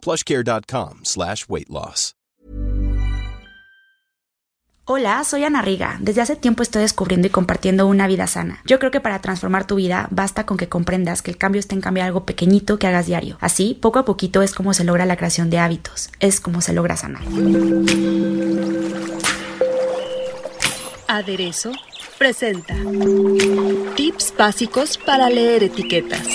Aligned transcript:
plushcare.com 0.00 1.00
slash 1.04 1.46
weight 1.48 1.68
loss. 1.68 2.14
Hola, 4.92 5.22
soy 5.22 5.44
Ana 5.44 5.62
Riga. 5.62 5.98
Desde 6.00 6.20
hace 6.20 6.34
tiempo 6.34 6.64
estoy 6.64 6.82
descubriendo 6.82 7.28
y 7.28 7.30
compartiendo 7.30 7.86
una 7.86 8.08
vida 8.08 8.26
sana. 8.26 8.60
Yo 8.64 8.80
creo 8.80 8.90
que 8.90 9.00
para 9.00 9.20
transformar 9.20 9.64
tu 9.64 9.76
vida 9.76 10.08
basta 10.10 10.46
con 10.46 10.56
que 10.56 10.68
comprendas 10.68 11.22
que 11.22 11.30
el 11.30 11.36
cambio 11.36 11.60
está 11.60 11.76
en 11.76 11.80
cambiar 11.80 12.08
algo 12.08 12.24
pequeñito 12.24 12.76
que 12.76 12.88
hagas 12.88 13.06
diario. 13.06 13.38
Así, 13.40 13.78
poco 13.80 14.00
a 14.00 14.04
poquito 14.04 14.42
es 14.42 14.52
como 14.52 14.74
se 14.74 14.82
logra 14.82 15.06
la 15.06 15.16
creación 15.16 15.48
de 15.48 15.60
hábitos. 15.60 16.10
Es 16.18 16.40
como 16.40 16.60
se 16.60 16.72
logra 16.72 16.96
sanar. 16.96 17.22
Aderezo 21.06 21.70
presenta 22.18 22.74
tips 23.94 24.34
básicos 24.36 24.98
para 24.98 25.30
leer 25.30 25.62
etiquetas. 25.62 26.26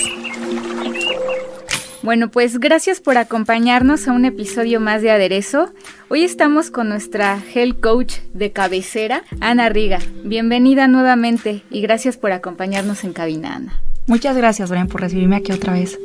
Bueno, 2.06 2.30
pues 2.30 2.60
gracias 2.60 3.00
por 3.00 3.18
acompañarnos 3.18 4.06
a 4.06 4.12
un 4.12 4.26
episodio 4.26 4.78
más 4.78 5.02
de 5.02 5.10
Aderezo. 5.10 5.72
Hoy 6.08 6.22
estamos 6.22 6.70
con 6.70 6.88
nuestra 6.88 7.42
health 7.52 7.80
coach 7.80 8.18
de 8.32 8.52
cabecera, 8.52 9.24
Ana 9.40 9.68
Riga. 9.70 9.98
Bienvenida 10.22 10.86
nuevamente 10.86 11.64
y 11.68 11.80
gracias 11.80 12.16
por 12.16 12.30
acompañarnos 12.30 13.02
en 13.02 13.12
cabina, 13.12 13.56
Ana. 13.56 13.82
Muchas 14.06 14.36
gracias, 14.36 14.70
Brian, 14.70 14.86
por 14.86 15.00
recibirme 15.00 15.34
aquí 15.34 15.50
otra 15.50 15.72
vez. 15.72 15.98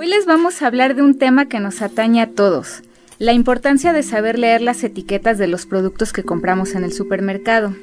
Hoy 0.00 0.08
les 0.08 0.26
vamos 0.26 0.60
a 0.60 0.66
hablar 0.66 0.96
de 0.96 1.02
un 1.02 1.20
tema 1.20 1.46
que 1.46 1.60
nos 1.60 1.82
atañe 1.82 2.20
a 2.20 2.32
todos, 2.32 2.82
la 3.20 3.32
importancia 3.32 3.92
de 3.92 4.02
saber 4.02 4.40
leer 4.40 4.60
las 4.60 4.82
etiquetas 4.82 5.38
de 5.38 5.46
los 5.46 5.66
productos 5.66 6.12
que 6.12 6.24
compramos 6.24 6.74
en 6.74 6.82
el 6.82 6.92
supermercado. 6.92 7.76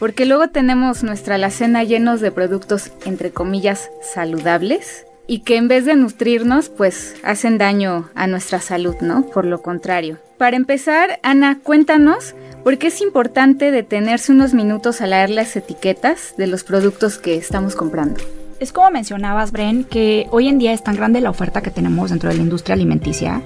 Porque 0.00 0.26
luego 0.26 0.48
tenemos 0.48 1.04
nuestra 1.04 1.36
alacena 1.36 1.84
llenos 1.84 2.20
de 2.20 2.32
productos, 2.32 2.90
entre 3.04 3.30
comillas, 3.30 3.88
saludables, 4.02 5.06
y 5.26 5.40
que 5.40 5.56
en 5.56 5.68
vez 5.68 5.84
de 5.84 5.96
nutrirnos, 5.96 6.68
pues 6.68 7.16
hacen 7.22 7.58
daño 7.58 8.10
a 8.14 8.26
nuestra 8.26 8.60
salud, 8.60 8.96
¿no? 9.00 9.26
Por 9.26 9.46
lo 9.46 9.62
contrario. 9.62 10.18
Para 10.38 10.56
empezar, 10.56 11.18
Ana, 11.22 11.58
cuéntanos 11.62 12.34
por 12.62 12.78
qué 12.78 12.88
es 12.88 13.00
importante 13.00 13.70
detenerse 13.70 14.32
unos 14.32 14.52
minutos 14.52 15.00
a 15.00 15.06
leer 15.06 15.30
las 15.30 15.56
etiquetas 15.56 16.34
de 16.36 16.46
los 16.46 16.64
productos 16.64 17.18
que 17.18 17.36
estamos 17.36 17.76
comprando. 17.76 18.20
Es 18.60 18.72
como 18.72 18.90
mencionabas, 18.90 19.52
Bren, 19.52 19.84
que 19.84 20.26
hoy 20.30 20.48
en 20.48 20.58
día 20.58 20.72
es 20.72 20.82
tan 20.82 20.96
grande 20.96 21.20
la 21.20 21.30
oferta 21.30 21.62
que 21.62 21.70
tenemos 21.70 22.10
dentro 22.10 22.30
de 22.30 22.36
la 22.36 22.42
industria 22.42 22.74
alimenticia. 22.74 23.42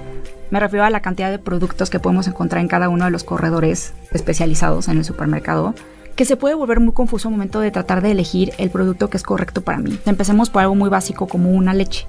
Me 0.51 0.59
refiero 0.59 0.83
a 0.83 0.89
la 0.89 1.01
cantidad 1.01 1.29
de 1.29 1.39
productos 1.39 1.89
que 1.89 1.99
podemos 1.99 2.27
encontrar 2.27 2.61
en 2.61 2.67
cada 2.67 2.89
uno 2.89 3.05
de 3.05 3.11
los 3.11 3.23
corredores 3.23 3.93
especializados 4.11 4.87
en 4.87 4.97
el 4.97 5.05
supermercado 5.05 5.75
que 6.19 6.25
se 6.25 6.35
puede 6.35 6.53
volver 6.53 6.81
muy 6.81 6.91
confuso 6.91 7.29
al 7.29 7.35
momento 7.35 7.61
de 7.61 7.71
tratar 7.71 8.01
de 8.01 8.11
elegir 8.11 8.51
el 8.57 8.69
producto 8.69 9.09
que 9.09 9.15
es 9.15 9.23
correcto 9.23 9.61
para 9.61 9.77
mí. 9.77 9.97
Empecemos 10.05 10.49
por 10.49 10.61
algo 10.61 10.75
muy 10.75 10.89
básico 10.89 11.27
como 11.29 11.49
una 11.49 11.73
leche. 11.73 12.07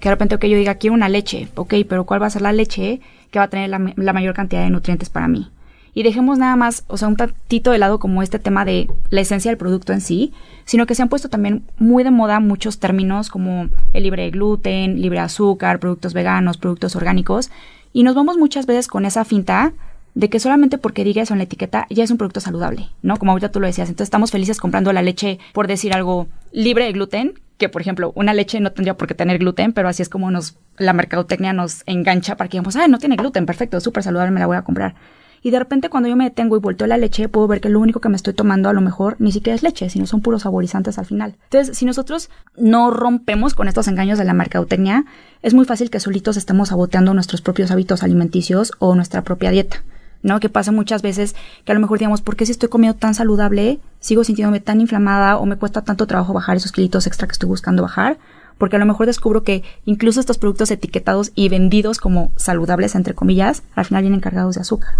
Que 0.00 0.08
de 0.08 0.14
repente 0.14 0.38
que 0.38 0.48
yo 0.48 0.56
diga, 0.56 0.76
quiero 0.76 0.94
una 0.94 1.10
leche, 1.10 1.50
ok, 1.56 1.74
pero 1.86 2.06
¿cuál 2.06 2.22
va 2.22 2.28
a 2.28 2.30
ser 2.30 2.40
la 2.40 2.54
leche 2.54 3.02
que 3.30 3.38
va 3.38 3.44
a 3.44 3.48
tener 3.48 3.68
la, 3.68 3.92
la 3.96 4.14
mayor 4.14 4.34
cantidad 4.34 4.62
de 4.62 4.70
nutrientes 4.70 5.10
para 5.10 5.28
mí? 5.28 5.50
y 5.92 6.04
dejemos 6.04 6.38
nada 6.38 6.56
más, 6.56 6.84
o 6.86 6.96
sea, 6.96 7.08
un 7.08 7.16
tantito 7.16 7.72
de 7.72 7.78
lado 7.78 7.98
como 7.98 8.22
este 8.22 8.38
tema 8.38 8.64
de 8.64 8.88
la 9.10 9.20
esencia 9.20 9.50
del 9.50 9.58
producto 9.58 9.92
en 9.92 10.00
sí, 10.00 10.32
sino 10.64 10.86
que 10.86 10.94
se 10.94 11.02
han 11.02 11.08
puesto 11.08 11.28
también 11.28 11.64
muy 11.78 12.04
de 12.04 12.12
moda 12.12 12.38
muchos 12.38 12.78
términos 12.78 13.28
como 13.28 13.68
el 13.92 14.04
libre 14.04 14.22
de 14.22 14.30
gluten, 14.30 15.02
libre 15.02 15.18
de 15.18 15.24
azúcar, 15.24 15.80
productos 15.80 16.14
veganos, 16.14 16.58
productos 16.58 16.94
orgánicos, 16.94 17.50
y 17.92 18.04
nos 18.04 18.14
vamos 18.14 18.38
muchas 18.38 18.66
veces 18.66 18.86
con 18.86 19.04
esa 19.04 19.24
finta 19.24 19.72
de 20.14 20.28
que 20.28 20.40
solamente 20.40 20.78
porque 20.78 21.04
diga 21.04 21.22
eso 21.22 21.34
en 21.34 21.38
la 21.38 21.44
etiqueta 21.44 21.86
ya 21.90 22.04
es 22.04 22.10
un 22.10 22.18
producto 22.18 22.40
saludable, 22.40 22.88
¿no? 23.02 23.16
Como 23.16 23.32
ahorita 23.32 23.50
tú 23.50 23.60
lo 23.60 23.66
decías, 23.66 23.88
entonces 23.88 24.06
estamos 24.06 24.30
felices 24.30 24.58
comprando 24.58 24.92
la 24.92 25.02
leche, 25.02 25.38
por 25.52 25.66
decir 25.66 25.92
algo, 25.92 26.28
libre 26.52 26.84
de 26.84 26.92
gluten, 26.92 27.34
que 27.58 27.68
por 27.68 27.82
ejemplo, 27.82 28.12
una 28.14 28.34
leche 28.34 28.58
no 28.60 28.72
tendría 28.72 28.96
por 28.96 29.06
qué 29.06 29.14
tener 29.14 29.38
gluten, 29.38 29.72
pero 29.72 29.88
así 29.88 30.02
es 30.02 30.08
como 30.08 30.30
nos, 30.30 30.56
la 30.78 30.92
mercadotecnia 30.92 31.52
nos 31.52 31.82
engancha 31.86 32.36
para 32.36 32.48
que 32.48 32.56
digamos, 32.56 32.76
ah, 32.76 32.88
no 32.88 32.98
tiene 32.98 33.16
gluten, 33.16 33.46
perfecto, 33.46 33.80
súper 33.80 34.02
saludable, 34.02 34.32
me 34.32 34.40
la 34.40 34.46
voy 34.46 34.56
a 34.56 34.62
comprar. 34.62 34.94
Y 35.42 35.50
de 35.50 35.58
repente 35.58 35.88
cuando 35.88 36.08
yo 36.08 36.16
me 36.16 36.24
detengo 36.24 36.56
y 36.56 36.60
volteo 36.60 36.86
la 36.86 36.98
leche, 36.98 37.28
puedo 37.28 37.48
ver 37.48 37.60
que 37.60 37.70
lo 37.70 37.80
único 37.80 38.00
que 38.00 38.08
me 38.08 38.16
estoy 38.16 38.34
tomando 38.34 38.68
a 38.68 38.72
lo 38.72 38.80
mejor 38.80 39.16
ni 39.18 39.32
siquiera 39.32 39.54
es 39.54 39.62
leche, 39.62 39.88
sino 39.88 40.06
son 40.06 40.20
puros 40.20 40.42
saborizantes 40.42 40.98
al 40.98 41.06
final. 41.06 41.36
Entonces, 41.44 41.76
si 41.76 41.86
nosotros 41.86 42.30
no 42.56 42.90
rompemos 42.90 43.54
con 43.54 43.68
estos 43.68 43.88
engaños 43.88 44.18
de 44.18 44.24
la 44.24 44.34
mercadotecnia, 44.34 45.04
es 45.42 45.54
muy 45.54 45.64
fácil 45.64 45.90
que 45.90 46.00
solitos 46.00 46.36
estemos 46.36 46.68
saboteando 46.68 47.14
nuestros 47.14 47.40
propios 47.40 47.70
hábitos 47.70 48.02
alimenticios 48.02 48.72
o 48.78 48.94
nuestra 48.94 49.22
propia 49.22 49.50
dieta. 49.50 49.82
¿No? 50.22 50.40
Que 50.40 50.48
pasa 50.48 50.72
muchas 50.72 51.02
veces 51.02 51.34
que 51.64 51.72
a 51.72 51.74
lo 51.74 51.80
mejor 51.80 51.98
digamos, 51.98 52.22
¿por 52.22 52.36
qué 52.36 52.46
si 52.46 52.52
estoy 52.52 52.68
comiendo 52.68 52.98
tan 52.98 53.14
saludable, 53.14 53.80
sigo 54.00 54.24
sintiéndome 54.24 54.60
tan 54.60 54.80
inflamada 54.80 55.36
o 55.36 55.46
me 55.46 55.56
cuesta 55.56 55.82
tanto 55.82 56.06
trabajo 56.06 56.32
bajar 56.32 56.56
esos 56.56 56.72
kilitos 56.72 57.06
extra 57.06 57.26
que 57.26 57.32
estoy 57.32 57.48
buscando 57.48 57.82
bajar? 57.82 58.18
Porque 58.58 58.76
a 58.76 58.78
lo 58.78 58.86
mejor 58.86 59.06
descubro 59.06 59.42
que 59.42 59.62
incluso 59.86 60.20
estos 60.20 60.38
productos 60.38 60.70
etiquetados 60.70 61.32
y 61.34 61.48
vendidos 61.48 61.98
como 61.98 62.32
saludables, 62.36 62.94
entre 62.94 63.14
comillas, 63.14 63.62
al 63.74 63.86
final 63.86 64.02
vienen 64.02 64.20
cargados 64.20 64.56
de 64.56 64.60
azúcar. 64.60 64.94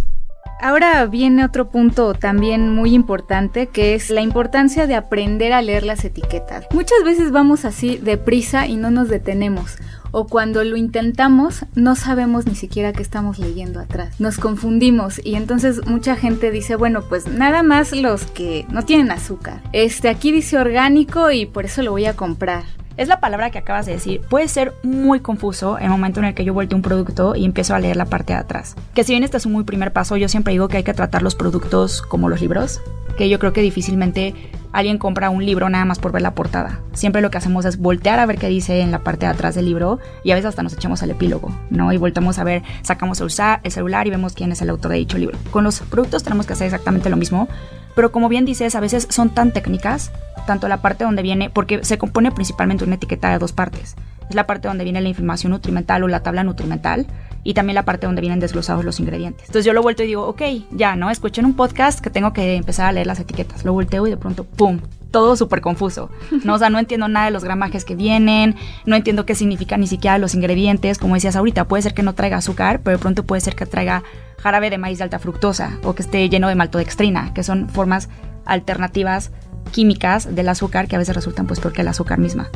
Ahora 0.63 1.07
viene 1.07 1.45
otro 1.45 1.71
punto 1.71 2.15
también 2.15 2.75
muy 2.75 2.95
importante 2.95 3.69
que 3.69 3.95
es 3.95 4.11
la 4.11 4.21
importancia 4.21 4.87
de 4.87 4.95
aprender 4.95 5.53
a 5.53 5.63
leer 5.63 5.85
las 5.85 6.05
etiquetas. 6.05 6.67
Muchas 6.73 7.03
veces 7.05 7.33
vamos 7.33 7.65
así 7.65 7.97
deprisa 7.97 8.67
y 8.67 8.77
no 8.77 8.91
nos 8.91 9.09
detenemos 9.09 9.77
o 10.13 10.27
cuando 10.27 10.65
lo 10.65 10.77
intentamos 10.77 11.65
no 11.75 11.95
sabemos 11.95 12.47
ni 12.47 12.55
siquiera 12.55 12.93
qué 12.93 13.03
estamos 13.03 13.39
leyendo 13.39 13.81
atrás. 13.81 14.21
Nos 14.21 14.39
confundimos 14.39 15.21
y 15.25 15.35
entonces 15.35 15.87
mucha 15.87 16.17
gente 16.17 16.51
dice, 16.51 16.77
bueno, 16.77 17.03
pues 17.03 17.27
nada 17.27 17.63
más 17.63 17.93
los 17.93 18.25
que 18.27 18.67
no 18.71 18.83
tienen 18.83 19.11
azúcar. 19.11 19.63
Este 19.73 20.09
aquí 20.09 20.33
dice 20.33 20.59
orgánico 20.59 21.31
y 21.31 21.47
por 21.47 21.65
eso 21.65 21.83
lo 21.83 21.93
voy 21.93 22.07
a 22.07 22.17
comprar. 22.17 22.65
Es 23.01 23.09
la 23.09 23.19
palabra 23.19 23.49
que 23.49 23.57
acabas 23.57 23.87
de 23.87 23.93
decir. 23.93 24.21
Puede 24.29 24.47
ser 24.47 24.75
muy 24.83 25.21
confuso 25.21 25.79
el 25.79 25.89
momento 25.89 26.21
en 26.21 26.27
el 26.27 26.35
que 26.35 26.45
yo 26.45 26.53
vuelto 26.53 26.77
un 26.77 26.83
producto 26.83 27.35
y 27.35 27.47
empiezo 27.47 27.75
a 27.75 27.79
leer 27.79 27.97
la 27.97 28.05
parte 28.05 28.35
de 28.35 28.39
atrás. 28.39 28.77
Que 28.93 29.05
si 29.05 29.15
bien 29.15 29.25
este 29.25 29.39
es 29.39 29.47
un 29.47 29.53
muy 29.53 29.65
primer 29.65 29.91
paso, 29.91 30.19
yo 30.19 30.29
siempre 30.29 30.53
digo 30.53 30.69
que 30.69 30.77
hay 30.77 30.83
que 30.83 30.93
tratar 30.93 31.23
los 31.23 31.35
productos 31.35 32.03
como 32.03 32.29
los 32.29 32.43
libros. 32.43 32.83
Que 33.17 33.31
yo 33.31 33.39
creo 33.39 33.55
que 33.55 33.63
difícilmente 33.63 34.35
alguien 34.73 34.99
compra 34.99 35.31
un 35.31 35.47
libro 35.47 35.71
nada 35.71 35.87
más 35.87 35.99
por 35.99 36.13
ver 36.13 36.21
la 36.21 36.35
portada. 36.35 36.81
Siempre 36.93 37.23
lo 37.23 37.31
que 37.31 37.39
hacemos 37.39 37.65
es 37.65 37.79
voltear 37.79 38.19
a 38.19 38.27
ver 38.27 38.37
qué 38.37 38.49
dice 38.49 38.81
en 38.83 38.91
la 38.91 38.99
parte 38.99 39.25
de 39.25 39.33
atrás 39.33 39.55
del 39.55 39.65
libro 39.65 39.99
y 40.23 40.33
a 40.33 40.35
veces 40.35 40.51
hasta 40.51 40.63
nos 40.63 40.75
echamos 40.75 41.03
al 41.03 41.11
epílogo, 41.11 41.51
¿no? 41.71 41.95
Y 41.95 41.97
voltamos 41.97 42.39
a 42.39 42.45
ver, 42.45 42.63
sacamos 42.83 43.23
el, 43.23 43.31
celular 43.71 44.09
y 44.09 44.11
vemos 44.11 44.35
quién 44.35 44.53
es 44.53 44.61
el 44.61 44.69
autor 44.69 44.91
de 44.91 44.99
dicho 44.99 45.17
libro. 45.17 45.39
Con 45.51 45.65
los 45.65 45.81
productos 45.81 46.23
tenemos 46.23 46.47
que 46.47 46.53
hacer 46.53 46.67
exactamente 46.67 47.09
lo 47.09 47.17
mismo, 47.17 47.49
pero 47.95 48.13
como 48.13 48.29
bien 48.29 48.45
dices, 48.45 48.75
a 48.75 48.81
veces 48.81 49.07
son 49.11 49.31
tan 49.31 49.53
técnicas, 49.53 50.11
tanto 50.47 50.69
la 50.69 50.83
parte 50.83 51.05
donde 51.05 51.23
viene, 51.23 51.51
porque 51.51 51.85
se 51.85 51.99
compone 51.99 52.33
principalmente 52.33 52.85
una 52.85 52.97
etiqueta 52.97 53.31
de 53.31 53.39
dos 53.39 53.53
partes. 53.53 53.97
Es 54.29 54.35
la 54.35 54.47
parte 54.47 54.69
donde 54.69 54.85
viene 54.85 55.01
la 55.01 55.09
información 55.09 55.53
nutrimental 55.53 56.05
o 56.05 56.09
la 56.09 56.23
tabla 56.23 56.45
nutrimental, 56.45 57.07
y 57.43 57.55
también 57.55 57.75
la 57.75 57.85
parte 57.85 58.07
donde 58.07 58.21
vienen 58.21 58.41
desglosados 58.41 58.85
los 58.85 59.01
ingredientes. 59.01 59.43
Entonces 59.47 59.65
yo 59.65 59.73
lo 59.73 59.83
vuelto 59.83 60.03
y 60.03 60.07
digo, 60.07 60.27
ok, 60.27 60.43
ya, 60.73 60.97
¿no? 60.97 61.11
Escuché 61.11 61.41
en 61.41 61.47
un 61.47 61.55
podcast 61.55 62.01
que 62.01 62.11
tengo 62.11 62.33
que 62.33 62.57
empezar 62.57 62.87
a 62.87 62.93
leer 62.93 63.07
las 63.07 63.21
etiquetas. 63.21 63.65
Lo 63.65 63.73
volteo 63.73 64.07
y 64.07 64.11
de 64.11 64.17
pronto, 64.17 64.45
¡pum! 64.45 64.81
Todo 65.11 65.37
súper 65.37 65.61
confuso, 65.61 66.11
¿no? 66.45 66.55
O 66.55 66.59
sea, 66.59 66.71
no 66.71 66.79
entiendo 66.79 67.09
nada 67.09 67.27
de 67.27 67.33
los 67.33 67.43
gramajes 67.43 67.85
que 67.85 67.97
vienen, 67.97 68.55
no 68.87 68.95
entiendo 68.95 69.27
qué 69.27 69.35
significan 69.35 69.81
ni 69.81 69.87
siquiera 69.87 70.19
los 70.19 70.35
ingredientes. 70.35 70.99
Como 70.99 71.15
decías 71.15 71.37
ahorita, 71.37 71.67
puede 71.67 71.83
ser 71.83 71.95
que 71.95 72.03
no 72.03 72.15
traiga 72.15 72.37
azúcar, 72.37 72.81
pero 72.83 72.97
de 72.97 73.01
pronto 73.01 73.25
puede 73.25 73.41
ser 73.41 73.57
que 73.57 73.67
traiga 73.67 74.05
jarabe 74.39 74.71
de 74.71 74.79
maíz 74.79 74.99
de 74.99 75.05
alta 75.05 75.19
fructosa 75.19 75.79
o 75.83 75.95
que 75.95 76.03
esté 76.03 76.29
lleno 76.29 76.49
de 76.49 76.55
maltodextrina, 76.55 77.35
que 77.35 77.43
son 77.43 77.69
formas 77.69 78.09
alternativas 78.45 79.33
químicas 79.73 80.35
del 80.35 80.49
azúcar 80.49 80.89
que 80.89 80.97
a 80.97 80.99
veces 80.99 81.15
resultan 81.15 81.47
pues 81.47 81.61
peor 81.61 81.73
que 81.73 81.83
el 81.83 81.89
azúcar 81.89 82.19
misma. 82.19 82.51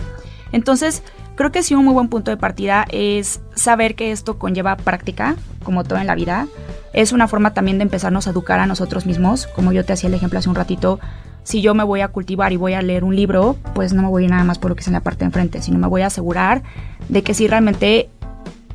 Entonces, 0.53 1.03
creo 1.35 1.50
que 1.50 1.62
sí 1.65 1.75
un 1.75 1.85
muy 1.85 1.95
buen 1.95 2.09
punto 2.09 2.31
de 2.31 2.37
partida 2.37 2.87
es 2.91 3.41
saber 3.55 3.97
que 3.97 4.12
esto 4.12 4.39
conlleva 4.39 4.77
práctica, 4.77 5.37
como 5.65 5.83
todo 5.83 5.99
en 5.99 6.07
la 6.07 6.15
vida. 6.15 6.47
Es 6.93 7.11
una 7.12 7.27
forma 7.27 7.55
también 7.55 7.79
de 7.79 7.83
empezarnos 7.83 8.29
a 8.29 8.31
educar 8.31 8.61
a 8.61 8.67
nosotros 8.67 9.05
mismos. 9.05 9.49
Como 9.49 9.73
yo 9.73 9.85
te 9.85 9.93
hacía 9.93 10.09
el 10.09 10.15
ejemplo 10.15 10.39
hace 10.39 10.49
un 10.49 10.55
ratito, 10.55 11.00
si 11.44 11.61
yo 11.62 11.75
me 11.75 11.85
voy 11.85 12.00
a 12.00 12.08
cultivar 12.08 12.52
y 12.52 12.56
voy 12.56 12.73
a 12.73 12.82
leer 12.82 13.05
un 13.05 13.14
libro, 13.14 13.56
pues 13.75 13.93
no 13.93 14.02
me 14.02 14.08
voy 14.08 14.26
nada 14.26 14.44
más 14.44 14.58
por 14.58 14.70
lo 14.70 14.75
que 14.75 14.81
es 14.81 14.88
en 14.88 14.94
la 14.94 15.00
parte 15.00 15.20
de 15.20 15.26
enfrente, 15.26 15.62
sino 15.62 15.79
me 15.79 15.87
voy 15.87 16.02
a 16.02 16.06
asegurar 16.06 16.62
de 17.08 17.23
que 17.23 17.35
si 17.35 17.46
realmente 17.46 18.08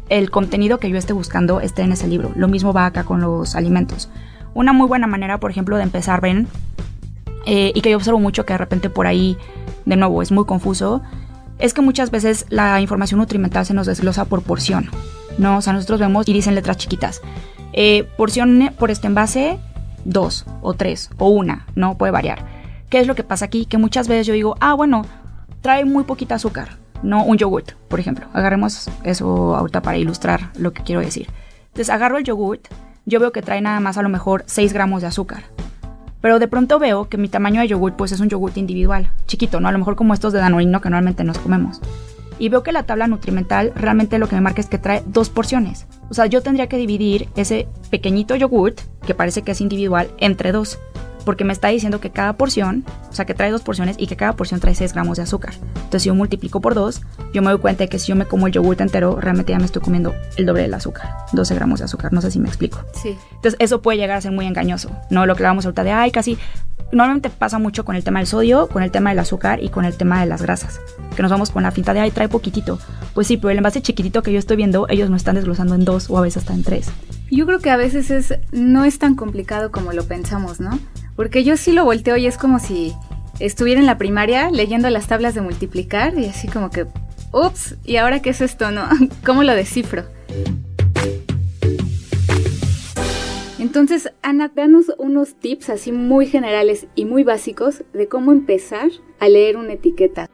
el 0.10 0.32
contenido 0.32 0.80
que 0.80 0.90
yo 0.90 0.98
esté 0.98 1.14
buscando 1.14 1.62
esté 1.62 1.84
en 1.84 1.92
ese 1.92 2.08
libro. 2.08 2.32
Lo 2.36 2.48
mismo 2.48 2.74
va 2.74 2.86
acá 2.86 3.04
con 3.04 3.22
los 3.22 3.56
alimentos. 3.56 4.10
Una 4.54 4.74
muy 4.74 4.88
buena 4.88 5.08
manera, 5.08 5.40
por 5.40 5.52
ejemplo, 5.52 5.78
de 5.78 5.84
empezar, 5.84 6.22
ven, 6.22 6.48
eh, 7.46 7.72
y 7.74 7.82
que 7.82 7.92
yo 7.92 7.98
observo 7.98 8.20
mucho 8.20 8.46
que 8.46 8.54
de 8.54 8.58
repente 8.58 8.90
por 8.90 9.08
ahí, 9.08 9.38
de 9.86 9.96
nuevo, 9.96 10.22
es 10.22 10.32
muy 10.32 10.46
confuso, 10.46 11.02
es 11.60 11.74
que 11.74 11.82
muchas 11.82 12.12
veces 12.12 12.46
la 12.50 12.82
información 12.82 13.20
nutrimental 13.20 13.66
se 13.66 13.74
nos 13.74 13.88
desglosa 13.88 14.26
por 14.26 14.42
porción, 14.42 14.90
¿no? 15.38 15.58
O 15.58 15.62
sea, 15.62 15.74
nosotros 15.74 16.00
vemos 16.00 16.28
y 16.28 16.34
dicen 16.34 16.56
letras 16.56 16.78
chiquitas. 16.78 17.22
Eh, 17.74 18.08
porción 18.18 18.72
por 18.80 18.92
este 18.92 19.08
envase, 19.08 19.60
dos 20.06 20.46
o 20.62 20.74
tres 20.74 21.12
o 21.18 21.30
una, 21.30 21.68
¿no? 21.76 21.98
Puede 21.98 22.12
variar. 22.12 22.59
¿Qué 22.90 23.00
es 23.00 23.06
lo 23.06 23.14
que 23.14 23.24
pasa 23.24 23.46
aquí? 23.46 23.66
Que 23.66 23.78
muchas 23.78 24.08
veces 24.08 24.26
yo 24.26 24.34
digo, 24.34 24.56
ah, 24.60 24.74
bueno, 24.74 25.06
trae 25.62 25.86
muy 25.86 26.06
poquita 26.06 26.36
azúcar, 26.36 26.78
no 27.04 27.24
un 27.24 27.38
yogurt, 27.38 27.74
por 27.88 28.00
ejemplo. 28.00 28.26
Agarremos 28.34 28.90
eso 29.04 29.56
ahorita 29.56 29.84
para 29.84 29.98
ilustrar 29.98 30.50
lo 30.58 30.74
que 30.74 30.82
quiero 30.82 31.02
decir. 31.02 31.28
Entonces 31.68 31.92
agarro 31.92 32.18
el 32.18 32.24
yogurt, 32.24 32.68
yo 33.06 33.20
veo 33.20 33.32
que 33.32 33.44
trae 33.44 33.62
nada 33.62 33.80
más 33.80 34.00
a 34.00 34.02
lo 34.02 34.10
mejor 34.10 34.44
6 34.48 34.74
gramos 34.74 35.02
de 35.04 35.08
azúcar. 35.08 35.44
Pero 36.20 36.40
de 36.40 36.48
pronto 36.48 36.80
veo 36.80 37.10
que 37.10 37.18
mi 37.18 37.30
tamaño 37.30 37.62
de 37.62 37.68
yogurt 37.68 37.96
pues 37.96 38.12
es 38.12 38.22
un 38.22 38.30
yogurt 38.30 38.58
individual, 38.58 39.12
chiquito, 39.28 39.60
¿no? 39.60 39.68
A 39.68 39.72
lo 39.72 39.78
mejor 39.78 39.96
como 39.96 40.16
estos 40.16 40.34
de 40.34 40.40
Danonino 40.40 40.82
que 40.82 40.90
normalmente 40.90 41.24
nos 41.24 41.38
comemos. 41.38 41.80
Y 42.40 42.50
veo 42.50 42.64
que 42.64 42.72
la 42.72 42.84
tabla 42.84 43.06
nutrimental 43.06 43.72
realmente 43.76 44.18
lo 44.18 44.28
que 44.28 44.36
me 44.36 44.42
marca 44.42 44.62
es 44.62 44.68
que 44.68 44.80
trae 44.80 45.04
dos 45.06 45.30
porciones. 45.30 45.86
O 46.10 46.16
sea, 46.16 46.26
yo 46.26 46.42
tendría 46.42 46.68
que 46.68 46.78
dividir 46.78 47.30
ese 47.36 47.68
pequeñito 47.92 48.36
yogurt, 48.36 48.82
que 49.06 49.14
parece 49.14 49.44
que 49.44 49.52
es 49.52 49.62
individual, 49.62 50.10
entre 50.18 50.52
dos 50.52 50.80
porque 51.26 51.44
me 51.44 51.54
está 51.54 51.68
diciendo 51.70 52.00
que 52.00 52.10
cada 52.10 52.34
porción, 52.34 52.84
o 53.10 53.14
sea, 53.14 53.26
que 53.26 53.34
trae 53.34 53.52
dos 53.52 53.62
porciones 53.62 53.96
y 54.00 54.08
que 54.08 54.16
cada 54.16 54.34
porción 54.34 54.60
trae 54.60 54.76
6 54.76 54.94
gramos 54.94 55.18
de 55.18 55.24
azúcar. 55.24 55.54
Entonces, 55.76 56.04
si 56.04 56.08
yo 56.08 56.16
multiplico 56.16 56.62
por 56.62 56.76
dos, 56.76 57.02
yo 57.34 57.42
me 57.42 57.50
doy 57.52 57.60
cuenta 57.60 57.84
de 57.84 57.90
que 57.90 58.00
si 58.00 58.08
yo 58.08 58.16
me 58.16 58.26
como 58.26 58.48
el 58.48 58.54
yogurt 58.54 58.82
entero, 58.82 59.18
realmente 59.20 59.52
ya 59.52 59.60
me 59.60 59.66
estoy 59.66 59.82
comiendo 59.82 60.14
el 60.38 60.46
doble 60.46 60.64
del 60.64 60.74
azúcar, 60.74 61.10
12 61.34 61.56
gramos 61.56 61.80
de 61.80 61.86
azúcar. 61.86 62.14
No 62.14 62.22
sé 62.22 62.32
si 62.32 62.40
me 62.40 62.48
explico. 62.48 62.80
Sí. 62.94 63.18
Entonces, 63.36 63.56
eso 63.60 63.82
puede 63.82 63.98
llegar 63.98 64.18
a 64.18 64.22
ser 64.22 64.32
muy 64.32 64.46
engañoso, 64.46 64.92
¿no? 65.10 65.26
Lo 65.26 65.36
que 65.36 65.44
vamos 65.44 65.66
ahorita 65.66 65.84
de, 65.84 65.92
ay, 65.92 66.12
casi. 66.12 66.38
Normalmente 66.92 67.30
pasa 67.30 67.60
mucho 67.60 67.86
con 67.86 67.96
el 67.96 68.04
tema 68.04 68.18
del 68.20 68.26
sodio, 68.26 68.68
con 68.68 68.82
el 68.82 68.90
tema 68.90 69.12
del 69.12 69.20
azúcar 69.20 69.62
y 69.62 69.70
con 69.70 69.86
el 69.86 69.96
tema 69.96 70.22
de 70.22 70.26
las 70.26 70.42
grasas. 70.42 70.82
Que 71.16 71.22
nos 71.22 71.30
vamos 71.30 71.52
con 71.52 71.62
la 71.62 71.72
finta 71.72 71.94
de, 71.94 72.00
ay, 72.00 72.10
trae 72.10 72.28
poquitito. 72.30 72.80
Pues 73.14 73.28
sí, 73.28 73.38
pero 73.38 73.52
el 73.52 73.58
envase 73.58 73.82
chiquitito 73.82 74.24
que 74.24 74.32
yo 74.32 74.40
estoy 74.40 74.58
viendo, 74.58 74.88
ellos 74.90 75.10
no 75.10 75.16
están 75.16 75.36
desglosando 75.36 75.76
en 75.76 75.86
dos 75.86 76.10
o 76.10 76.18
a 76.18 76.22
veces 76.22 76.38
hasta 76.38 76.54
en 76.54 76.64
tres. 76.64 76.90
Yo 77.30 77.46
creo 77.46 77.60
que 77.60 77.70
a 77.70 77.78
veces 77.78 78.10
es, 78.10 78.34
no 78.52 78.86
es 78.86 78.98
tan 78.98 79.16
complicado 79.16 79.72
como 79.72 79.94
lo 79.94 80.06
pensamos, 80.06 80.60
¿no? 80.60 80.80
Porque 81.20 81.44
yo 81.44 81.58
sí 81.58 81.74
lo 81.74 81.84
volteo 81.84 82.16
y 82.16 82.28
es 82.28 82.38
como 82.38 82.60
si 82.60 82.96
estuviera 83.42 83.82
en 83.82 83.86
la 83.86 83.98
primaria 83.98 84.50
leyendo 84.52 84.90
las 84.90 85.08
tablas 85.08 85.36
de 85.36 85.42
multiplicar 85.42 86.18
y 86.18 86.28
así 86.28 86.48
como 86.48 86.70
que, 86.70 86.86
ups, 87.34 87.76
¿y 87.84 87.98
ahora 87.98 88.22
qué 88.22 88.30
es 88.30 88.40
esto, 88.40 88.72
no? 88.72 88.88
¿Cómo 89.26 89.44
lo 89.44 89.54
descifro? 89.54 90.06
Entonces, 93.60 94.14
Ana, 94.22 94.50
danos 94.56 94.94
unos 94.98 95.36
tips 95.36 95.70
así 95.72 95.92
muy 95.92 96.26
generales 96.26 96.88
y 96.96 97.04
muy 97.04 97.26
básicos 97.26 97.84
de 97.92 98.08
cómo 98.08 98.32
empezar 98.32 98.90
a 99.20 99.28
leer 99.28 99.58
una 99.58 99.74
etiqueta. 99.74 100.30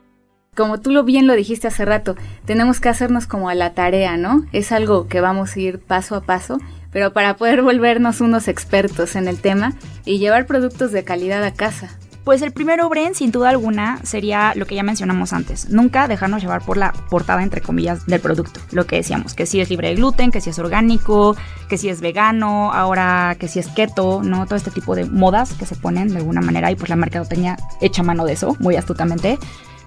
Como 0.56 0.80
tú 0.82 0.92
lo 0.92 1.04
bien 1.04 1.26
lo 1.26 1.34
dijiste 1.34 1.68
hace 1.68 1.84
rato, 1.84 2.16
tenemos 2.46 2.80
que 2.80 2.90
hacernos 2.90 3.26
como 3.26 3.50
a 3.50 3.56
la 3.56 3.74
tarea, 3.74 4.18
¿no? 4.18 4.46
Es 4.52 4.72
algo 4.72 5.08
que 5.08 5.20
vamos 5.20 5.56
a 5.56 5.60
ir 5.60 5.80
paso 5.80 6.14
a 6.14 6.22
paso 6.22 6.60
pero 6.96 7.12
para 7.12 7.36
poder 7.36 7.62
volvernos 7.62 8.22
unos 8.22 8.48
expertos 8.48 9.18
en 9.18 9.28
el 9.28 9.42
tema 9.42 9.74
y 10.06 10.18
llevar 10.18 10.46
productos 10.46 10.94
de 10.94 11.04
calidad 11.04 11.44
a 11.44 11.52
casa. 11.52 11.90
Pues 12.24 12.42
el 12.42 12.54
primero, 12.54 12.88
Bren, 12.88 13.16
sin 13.16 13.32
duda 13.32 13.50
alguna, 13.50 14.00
sería 14.04 14.54
lo 14.56 14.66
que 14.66 14.76
ya 14.76 14.84
mencionamos 14.84 15.34
antes. 15.34 15.70
Nunca 15.70 16.08
dejarnos 16.08 16.42
llevar 16.42 16.64
por 16.64 16.78
la 16.78 16.94
portada, 17.10 17.44
entre 17.44 17.60
comillas, 17.60 18.06
del 18.06 18.22
producto. 18.22 18.62
Lo 18.72 18.88
que 18.88 18.96
decíamos, 18.96 19.34
que 19.34 19.46
si 19.46 19.60
es 19.60 19.70
libre 19.70 19.90
de 19.90 19.96
gluten, 19.96 20.32
que 20.32 20.40
si 20.40 20.52
es 20.52 20.58
orgánico, 20.58 21.36
que 21.68 21.78
si 21.78 21.90
es 21.90 22.00
vegano, 22.00 22.72
ahora 22.72 23.36
que 23.38 23.50
si 23.50 23.60
es 23.60 23.68
keto, 23.68 24.22
¿no? 24.24 24.46
Todo 24.46 24.56
este 24.56 24.72
tipo 24.72 24.96
de 24.96 25.04
modas 25.04 25.52
que 25.52 25.66
se 25.66 25.76
ponen 25.76 26.08
de 26.08 26.20
alguna 26.20 26.40
manera 26.40 26.72
y 26.72 26.78
pues 26.78 26.90
la 26.90 26.96
mercadotecnia 26.96 27.58
echa 27.82 28.04
mano 28.04 28.24
de 28.24 28.32
eso, 28.32 28.56
muy 28.60 28.78
astutamente. 28.78 29.38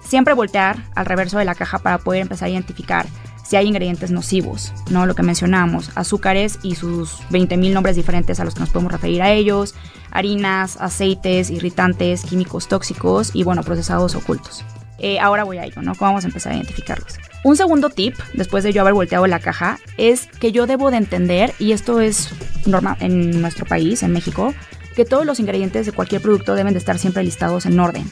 Siempre 0.03 0.35
voltear 0.35 0.77
al 0.93 1.07
reverso 1.07 1.39
de 1.39 1.45
la 1.45 1.55
caja 1.55 1.79
para 1.79 1.97
poder 1.97 2.21
empezar 2.21 2.45
a 2.45 2.51
identificar 2.51 3.07
si 3.49 3.55
hay 3.55 3.65
ingredientes 3.65 4.11
nocivos, 4.11 4.71
¿no? 4.91 5.07
Lo 5.07 5.15
que 5.15 5.23
mencionábamos, 5.23 5.89
azúcares 5.95 6.59
y 6.61 6.75
sus 6.75 7.13
20.000 7.31 7.73
nombres 7.73 7.95
diferentes 7.95 8.39
a 8.39 8.45
los 8.45 8.53
que 8.53 8.59
nos 8.59 8.69
podemos 8.69 8.91
referir 8.91 9.23
a 9.23 9.31
ellos, 9.31 9.73
harinas, 10.11 10.77
aceites, 10.79 11.49
irritantes, 11.49 12.21
químicos 12.21 12.67
tóxicos 12.67 13.31
y, 13.33 13.43
bueno, 13.43 13.63
procesados 13.63 14.13
ocultos. 14.13 14.63
Eh, 14.99 15.19
ahora 15.19 15.45
voy 15.45 15.57
a 15.57 15.65
ello, 15.65 15.81
¿no? 15.81 15.95
¿Cómo 15.95 16.11
vamos 16.11 16.25
a 16.25 16.27
empezar 16.27 16.51
a 16.51 16.57
identificarlos? 16.57 17.17
Un 17.43 17.57
segundo 17.57 17.89
tip, 17.89 18.13
después 18.35 18.63
de 18.63 18.71
yo 18.71 18.81
haber 18.81 18.93
volteado 18.93 19.25
la 19.25 19.39
caja, 19.39 19.79
es 19.97 20.27
que 20.27 20.51
yo 20.51 20.67
debo 20.67 20.91
de 20.91 20.97
entender, 20.97 21.55
y 21.57 21.71
esto 21.71 22.01
es 22.01 22.29
normal 22.67 22.97
en 22.99 23.41
nuestro 23.41 23.65
país, 23.65 24.03
en 24.03 24.13
México, 24.13 24.53
que 24.95 25.05
todos 25.05 25.25
los 25.25 25.39
ingredientes 25.39 25.87
de 25.87 25.91
cualquier 25.91 26.21
producto 26.21 26.53
deben 26.53 26.73
de 26.73 26.79
estar 26.79 26.99
siempre 26.99 27.23
listados 27.23 27.65
en 27.65 27.79
orden. 27.79 28.11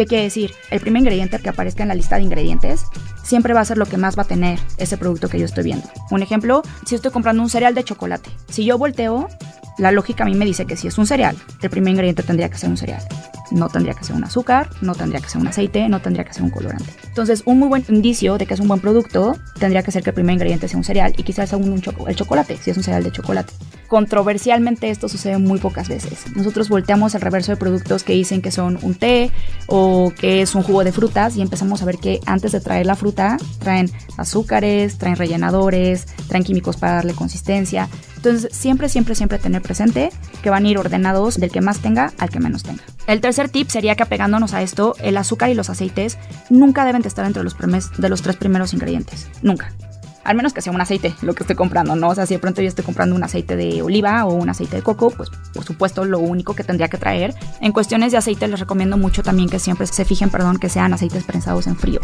¿Qué 0.00 0.06
quiere 0.06 0.24
decir? 0.24 0.54
El 0.70 0.80
primer 0.80 1.02
ingrediente 1.02 1.38
que 1.40 1.50
aparezca 1.50 1.82
en 1.82 1.88
la 1.90 1.94
lista 1.94 2.16
de 2.16 2.22
ingredientes 2.22 2.86
siempre 3.22 3.52
va 3.52 3.60
a 3.60 3.64
ser 3.66 3.76
lo 3.76 3.84
que 3.84 3.98
más 3.98 4.16
va 4.16 4.22
a 4.22 4.26
tener 4.26 4.58
ese 4.78 4.96
producto 4.96 5.28
que 5.28 5.38
yo 5.38 5.44
estoy 5.44 5.62
viendo. 5.62 5.86
Un 6.10 6.22
ejemplo, 6.22 6.62
si 6.86 6.94
estoy 6.94 7.10
comprando 7.10 7.42
un 7.42 7.50
cereal 7.50 7.74
de 7.74 7.84
chocolate, 7.84 8.30
si 8.48 8.64
yo 8.64 8.78
volteo, 8.78 9.28
la 9.76 9.92
lógica 9.92 10.24
a 10.24 10.26
mí 10.26 10.34
me 10.34 10.46
dice 10.46 10.64
que 10.64 10.78
si 10.78 10.86
es 10.86 10.96
un 10.96 11.06
cereal, 11.06 11.36
el 11.60 11.68
primer 11.68 11.90
ingrediente 11.90 12.22
tendría 12.22 12.48
que 12.48 12.56
ser 12.56 12.70
un 12.70 12.78
cereal. 12.78 13.02
No 13.50 13.68
tendría 13.68 13.94
que 13.94 14.04
ser 14.04 14.16
un 14.16 14.24
azúcar, 14.24 14.70
no 14.80 14.94
tendría 14.94 15.20
que 15.20 15.28
ser 15.28 15.40
un 15.40 15.48
aceite, 15.48 15.88
no 15.88 16.00
tendría 16.00 16.24
que 16.24 16.32
ser 16.32 16.42
un 16.42 16.50
colorante. 16.50 16.92
Entonces, 17.06 17.42
un 17.46 17.58
muy 17.58 17.68
buen 17.68 17.84
indicio 17.88 18.38
de 18.38 18.46
que 18.46 18.54
es 18.54 18.60
un 18.60 18.68
buen 18.68 18.80
producto 18.80 19.36
tendría 19.58 19.82
que 19.82 19.90
ser 19.90 20.02
que 20.02 20.10
el 20.10 20.14
primer 20.14 20.34
ingrediente 20.34 20.68
sea 20.68 20.78
un 20.78 20.84
cereal 20.84 21.12
y 21.16 21.22
quizás 21.22 21.52
un 21.52 21.82
el 22.06 22.16
chocolate, 22.16 22.56
si 22.56 22.70
es 22.70 22.76
un 22.76 22.82
cereal 22.82 23.04
de 23.04 23.12
chocolate 23.12 23.52
controversialmente 23.90 24.88
esto 24.88 25.08
sucede 25.08 25.36
muy 25.38 25.58
pocas 25.58 25.88
veces. 25.88 26.24
Nosotros 26.36 26.68
volteamos 26.68 27.16
el 27.16 27.20
reverso 27.20 27.50
de 27.50 27.56
productos 27.56 28.04
que 28.04 28.12
dicen 28.12 28.40
que 28.40 28.52
son 28.52 28.78
un 28.82 28.94
té 28.94 29.32
o 29.66 30.12
que 30.16 30.42
es 30.42 30.54
un 30.54 30.62
jugo 30.62 30.84
de 30.84 30.92
frutas 30.92 31.36
y 31.36 31.42
empezamos 31.42 31.82
a 31.82 31.86
ver 31.86 31.98
que 31.98 32.20
antes 32.24 32.52
de 32.52 32.60
traer 32.60 32.86
la 32.86 32.94
fruta 32.94 33.36
traen 33.58 33.90
azúcares, 34.16 34.96
traen 34.96 35.16
rellenadores, 35.16 36.06
traen 36.28 36.44
químicos 36.44 36.76
para 36.76 36.94
darle 36.94 37.14
consistencia. 37.14 37.88
Entonces 38.22 38.54
siempre, 38.54 38.90
siempre, 38.90 39.14
siempre 39.14 39.38
tener 39.38 39.62
presente 39.62 40.10
que 40.42 40.50
van 40.50 40.66
a 40.66 40.68
ir 40.68 40.76
ordenados 40.76 41.40
del 41.40 41.50
que 41.50 41.62
más 41.62 41.80
tenga 41.80 42.12
al 42.18 42.28
que 42.28 42.38
menos 42.38 42.62
tenga. 42.62 42.82
El 43.06 43.22
tercer 43.22 43.48
tip 43.48 43.70
sería 43.70 43.94
que 43.94 44.02
apegándonos 44.02 44.52
a 44.52 44.60
esto, 44.60 44.94
el 45.00 45.16
azúcar 45.16 45.48
y 45.48 45.54
los 45.54 45.70
aceites 45.70 46.18
nunca 46.50 46.84
deben 46.84 47.00
de 47.00 47.08
estar 47.08 47.24
entre 47.24 47.42
los 47.42 48.22
tres 48.22 48.36
primeros 48.36 48.74
ingredientes. 48.74 49.28
Nunca 49.40 49.72
al 50.24 50.36
menos 50.36 50.52
que 50.52 50.62
sea 50.62 50.72
un 50.72 50.80
aceite 50.80 51.14
lo 51.22 51.34
que 51.34 51.42
estoy 51.42 51.56
comprando, 51.56 51.96
¿no? 51.96 52.08
O 52.08 52.14
sea, 52.14 52.26
si 52.26 52.34
de 52.34 52.40
pronto 52.40 52.62
yo 52.62 52.68
estoy 52.68 52.84
comprando 52.84 53.14
un 53.14 53.24
aceite 53.24 53.56
de 53.56 53.82
oliva 53.82 54.24
o 54.26 54.34
un 54.34 54.48
aceite 54.48 54.76
de 54.76 54.82
coco, 54.82 55.10
pues 55.10 55.30
por 55.52 55.64
supuesto 55.64 56.04
lo 56.04 56.18
único 56.18 56.54
que 56.54 56.64
tendría 56.64 56.88
que 56.88 56.98
traer. 56.98 57.34
En 57.60 57.72
cuestiones 57.72 58.12
de 58.12 58.18
aceite 58.18 58.46
les 58.48 58.60
recomiendo 58.60 58.96
mucho 58.96 59.22
también 59.22 59.48
que 59.48 59.58
siempre 59.58 59.86
se 59.86 60.04
fijen, 60.04 60.30
perdón, 60.30 60.58
que 60.58 60.68
sean 60.68 60.92
aceites 60.92 61.24
prensados 61.24 61.66
en 61.66 61.76
frío. 61.76 62.00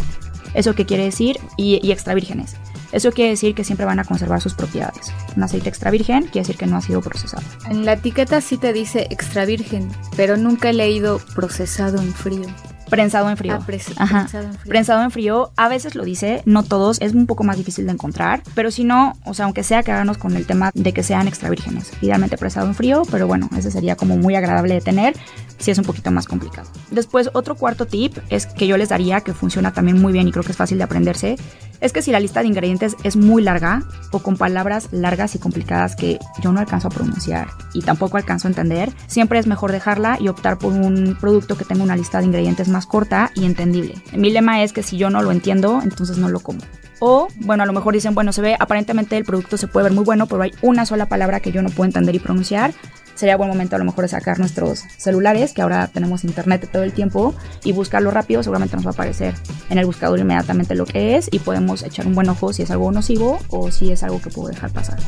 ¿Eso 0.55 0.75
qué 0.75 0.87
quiere 0.87 1.05
decir? 1.05 1.39
Y, 1.57 1.87
y 1.87 1.93
extra 1.93 2.15
vírgenes. 2.15 2.57
Eso 2.93 3.13
quiere 3.13 3.31
decir 3.31 3.55
que 3.55 3.65
siempre 3.65 3.87
van 3.87 3.99
a 3.99 4.05
conservar 4.05 4.41
sus 4.41 4.55
propiedades. 4.55 5.13
Un 5.37 5.43
aceite 5.43 5.69
extra 5.69 5.91
virgen 5.91 6.23
quiere 6.23 6.41
decir 6.41 6.57
que 6.57 6.67
no 6.67 6.77
ha 6.77 6.81
sido 6.81 7.01
procesado. 7.01 7.43
En 7.69 7.85
la 7.85 7.95
etiqueta 7.95 8.41
sí 8.41 8.57
te 8.57 8.73
dice 8.73 9.07
extra 9.11 9.45
virgen, 9.45 9.91
pero 10.17 10.37
nunca 10.37 10.71
he 10.71 10.73
leído 10.73 11.21
procesado 11.35 11.99
en 12.01 12.13
frío. 12.13 12.47
Prensado 12.89 13.29
en 13.29 13.37
frío. 13.37 13.55
Ah, 13.55 13.65
prensado 13.67 14.45
en 14.45 14.55
frío. 14.55 14.71
Prensado 14.71 15.03
en 15.03 15.11
frío, 15.11 15.51
a 15.57 15.69
veces 15.69 15.95
lo 15.97 16.05
dice, 16.05 16.43
no 16.45 16.63
todos, 16.63 17.01
es 17.01 17.15
un 17.15 17.27
poco 17.27 17.43
más 17.43 17.57
difícil 17.57 17.87
de 17.87 17.93
encontrar, 17.93 18.43
pero 18.55 18.71
si 18.71 18.85
no, 18.85 19.15
o 19.25 19.35
sea, 19.35 19.47
aunque 19.47 19.65
sea 19.65 19.83
quedarnos 19.83 20.19
con 20.19 20.37
el 20.37 20.47
tema 20.47 20.71
de 20.73 20.93
que 20.93 21.03
sean 21.03 21.27
extra 21.27 21.51
vírgenes. 21.51 21.91
Idealmente 22.01 22.39
prensado 22.39 22.67
en 22.69 22.75
frío, 22.75 23.03
pero 23.11 23.27
bueno, 23.27 23.51
ese 23.57 23.71
sería 23.71 23.97
como 23.97 24.17
muy 24.17 24.37
agradable 24.37 24.75
de 24.75 24.81
tener, 24.81 25.17
si 25.59 25.71
es 25.71 25.79
un 25.79 25.85
poquito 25.85 26.11
más 26.11 26.27
complicado. 26.27 26.69
Después, 26.91 27.31
otro 27.33 27.55
cuarto 27.55 27.87
tip 27.87 28.17
es 28.31 28.47
que 28.47 28.67
yo 28.67 28.77
les 28.77 28.89
daría, 28.89 29.21
que 29.21 29.33
funciona 29.33 29.73
también 29.73 30.01
muy 30.01 30.13
bien 30.13 30.29
y 30.29 30.33
creo 30.33 30.45
que 30.45 30.53
es 30.53 30.57
fácil 30.57 30.79
de 30.79 30.85
aprenderse, 30.85 31.37
es 31.81 31.93
que 31.93 32.03
si 32.03 32.11
la 32.11 32.21
lista 32.21 32.41
de 32.41 32.49
ingredientes 32.49 32.97
es 33.05 33.17
muy 33.17 33.43
larga 33.43 33.83
o 34.11 34.21
con 34.21 34.37
palabras 34.37 34.89
largas 34.93 35.35
y 35.35 35.39
complicadas 35.39 35.97
que 35.97 36.19
yo 36.43 36.53
no 36.53 36.61
alcanzo 36.61 36.89
a 36.89 36.91
pronunciar 36.91 37.49
y 37.75 37.83
tampoco 37.83 38.17
alcanzo 38.17 38.49
a 38.49 38.51
entender, 38.51 38.91
siempre 39.07 39.39
es 39.39 39.47
mejor 39.47 39.73
dejarla 39.73 40.17
y 40.21 40.29
optar 40.29 40.59
por 40.59 40.73
un 40.73 41.17
producto 41.21 41.57
que 41.57 41.65
tenga 41.65 41.85
una 41.85 41.97
lista 41.97 42.19
de 42.19 42.27
ingredientes 42.27 42.69
más 42.69 42.87
corta 42.87 43.31
y 43.35 43.45
entendible. 43.45 43.95
Mi 44.15 44.31
lema 44.31 44.63
es 44.63 44.73
que 44.73 44.83
si 44.83 44.97
yo 44.97 45.11
no 45.11 45.23
lo 45.23 45.33
entiendo, 45.33 45.81
entonces 45.83 46.19
no 46.19 46.29
lo 46.29 46.41
como. 46.41 46.61
O, 46.99 47.29
bueno, 47.37 47.63
a 47.63 47.67
lo 47.67 47.73
mejor 47.73 47.95
dicen, 47.95 48.15
bueno, 48.15 48.33
se 48.33 48.41
ve, 48.41 48.57
aparentemente 48.59 49.17
el 49.17 49.25
producto 49.25 49.57
se 49.57 49.67
puede 49.67 49.85
ver 49.85 49.93
muy 49.93 50.05
bueno, 50.05 50.27
pero 50.27 50.43
hay 50.43 50.53
una 50.63 50.87
sola 50.87 51.07
palabra 51.07 51.41
que 51.41 51.53
yo 51.53 51.63
no 51.63 51.71
puedo 51.71 51.87
entender 51.87 52.15
y 52.15 52.19
pronunciar 52.19 52.73
sería 53.17 53.37
buen 53.37 53.49
momento 53.49 53.75
a 53.77 53.79
lo 53.79 53.85
mejor 53.85 54.03
de 54.03 54.09
sacar 54.09 54.39
nuestros 54.39 54.85
celulares, 54.99 55.53
que 55.53 55.63
ahora 55.63 55.89
tenemos 55.89 56.23
internet 56.25 56.69
todo 56.71 56.83
el 56.83 56.93
tiempo, 56.93 57.35
y 57.65 57.73
buscarlo 57.73 58.11
rápido, 58.11 58.43
seguramente 58.43 58.77
nos 58.77 58.87
va 58.87 58.91
a 58.91 58.93
aparecer 58.93 59.35
en 59.71 59.79
el 59.79 59.87
buscador 59.87 60.19
inmediatamente 60.19 60.75
lo 60.75 60.87
que 60.87 61.17
es 61.17 61.29
y 61.33 61.39
podemos 61.41 61.83
echar 61.83 62.07
un 62.07 62.15
buen 62.15 62.29
ojo 62.29 62.53
si 62.53 62.63
es 62.63 62.71
algo 62.71 62.93
nocivo 62.93 63.39
o 63.49 63.71
si 63.71 63.91
es 63.91 64.03
algo 64.03 64.21
que 64.21 64.31
puedo 64.31 64.49
dejar 64.49 64.71
pasar. 64.71 64.99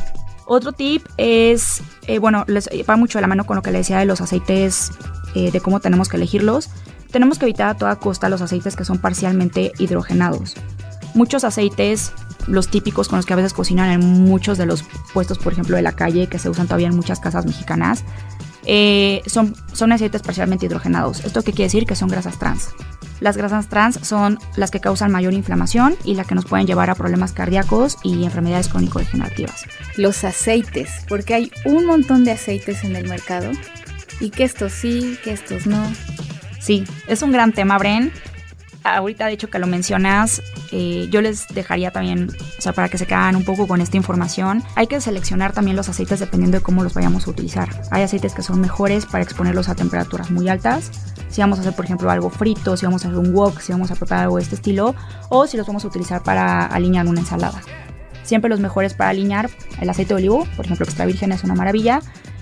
Otro 0.45 0.71
tip 0.71 1.05
es, 1.17 1.83
eh, 2.07 2.17
bueno, 2.17 2.43
les 2.47 2.67
va 2.89 2.95
mucho 2.95 3.19
de 3.19 3.21
la 3.21 3.27
mano 3.27 3.45
con 3.45 3.55
lo 3.55 3.61
que 3.61 3.71
le 3.71 3.77
decía 3.77 3.99
de 3.99 4.05
los 4.05 4.19
aceites, 4.19 4.91
eh, 5.35 5.51
de 5.51 5.61
cómo 5.61 5.79
tenemos 5.79 6.09
que 6.09 6.17
elegirlos. 6.17 6.71
Tenemos 7.11 7.37
que 7.37 7.45
evitar 7.45 7.69
a 7.69 7.75
toda 7.75 7.95
costa 7.97 8.29
los 8.29 8.41
aceites 8.41 8.75
que 8.75 8.83
son 8.83 8.97
parcialmente 8.97 9.71
hidrogenados. 9.77 10.55
Muchos 11.19 11.43
aceites 11.43 12.13
los 12.47 12.69
típicos 12.69 13.09
con 13.09 13.17
los 13.17 13.25
que 13.25 13.33
a 13.33 13.35
veces 13.35 13.51
cocinan 13.51 13.91
en 13.91 13.99
muchos 13.99 14.57
de 14.57 14.65
los 14.65 14.85
puestos, 15.13 15.37
por 15.37 15.51
ejemplo, 15.51 15.75
de 15.75 15.81
la 15.81 15.91
calle, 15.91 16.27
que 16.27 16.39
se 16.39 16.49
usan 16.49 16.67
todavía 16.67 16.87
en 16.87 16.95
muchas 16.95 17.19
casas 17.19 17.45
mexicanas, 17.45 18.05
eh, 18.65 19.21
son, 19.25 19.53
son 19.73 19.91
aceites 19.91 20.21
parcialmente 20.21 20.67
hidrogenados. 20.67 21.25
¿Esto 21.25 21.41
qué 21.41 21.51
quiere 21.51 21.65
decir? 21.65 21.85
Que 21.85 21.97
son 21.97 22.07
grasas 22.07 22.39
trans. 22.39 22.69
Las 23.19 23.35
grasas 23.35 23.67
trans 23.67 23.99
son 24.01 24.39
las 24.55 24.71
que 24.71 24.79
causan 24.79 25.11
mayor 25.11 25.33
inflamación 25.33 25.97
y 26.05 26.15
las 26.15 26.25
que 26.25 26.35
nos 26.35 26.45
pueden 26.45 26.67
llevar 26.67 26.89
a 26.89 26.95
problemas 26.95 27.33
cardíacos 27.33 27.97
y 28.01 28.23
enfermedades 28.23 28.69
crónico-degenerativas. 28.69 29.65
Los 29.97 30.23
aceites, 30.23 30.89
porque 31.09 31.33
hay 31.33 31.51
un 31.65 31.85
montón 31.85 32.23
de 32.23 32.31
aceites 32.31 32.85
en 32.85 32.95
el 32.95 33.09
mercado 33.09 33.51
y 34.21 34.29
que 34.29 34.45
estos 34.45 34.71
sí, 34.71 35.19
que 35.21 35.33
estos 35.33 35.67
no. 35.67 35.85
Sí, 36.61 36.85
es 37.07 37.21
un 37.23 37.33
gran 37.33 37.51
tema, 37.51 37.77
Bren 37.77 38.13
ahorita 38.83 39.25
de 39.27 39.33
hecho 39.33 39.49
que 39.49 39.59
lo 39.59 39.67
mencionas, 39.67 40.41
eh, 40.71 41.07
yo 41.11 41.21
les 41.21 41.47
dejaría 41.47 41.91
también, 41.91 42.29
o 42.57 42.61
sea, 42.61 42.73
para 42.73 42.89
que 42.89 42.97
se 42.97 43.05
quedan 43.05 43.35
un 43.35 43.43
poco 43.43 43.67
con 43.67 43.81
esta 43.81 43.97
información, 43.97 44.63
hay 44.75 44.87
que 44.87 44.99
seleccionar 45.01 45.53
también 45.53 45.75
los 45.75 45.89
aceites 45.89 46.19
dependiendo 46.19 46.57
de 46.57 46.63
cómo 46.63 46.83
los 46.83 46.93
vayamos 46.93 47.27
a 47.27 47.31
utilizar. 47.31 47.69
Hay 47.91 48.03
aceites 48.03 48.33
que 48.33 48.41
son 48.41 48.61
mejores 48.61 49.05
para 49.05 49.23
exponerlos 49.23 49.69
a 49.69 49.75
temperaturas 49.75 50.31
muy 50.31 50.49
altas, 50.49 50.91
si 51.29 51.41
vamos 51.41 51.59
a 51.59 51.61
hacer 51.61 51.75
por 51.75 51.85
ejemplo 51.85 52.09
algo 52.09 52.29
frito, 52.29 52.75
si 52.77 52.85
vamos 52.85 53.05
a 53.05 53.09
hacer 53.09 53.19
un 53.19 53.33
wok, 53.33 53.59
si 53.59 53.71
vamos 53.71 53.91
a 53.91 53.95
preparar 53.95 54.25
algo 54.25 54.37
de 54.37 54.43
este 54.43 54.55
estilo, 54.55 54.95
o 55.29 55.47
si 55.47 55.57
los 55.57 55.67
vamos 55.67 55.83
a 55.85 55.87
utilizar 55.87 56.23
para 56.23 56.65
alinear 56.65 57.07
una 57.07 57.21
ensalada. 57.21 57.61
Siempre 58.23 58.49
los 58.49 58.59
mejores 58.59 58.93
para 58.93 59.09
alinear, 59.09 59.49
el 59.81 59.89
aceite 59.89 60.09
de 60.13 60.19
olivo, 60.19 60.47
por 60.55 60.65
ejemplo 60.65 60.85
extra 60.85 61.05
virgen 61.05 61.31
es 61.31 61.43
una 61.43 61.55
maravilla, 61.55 62.01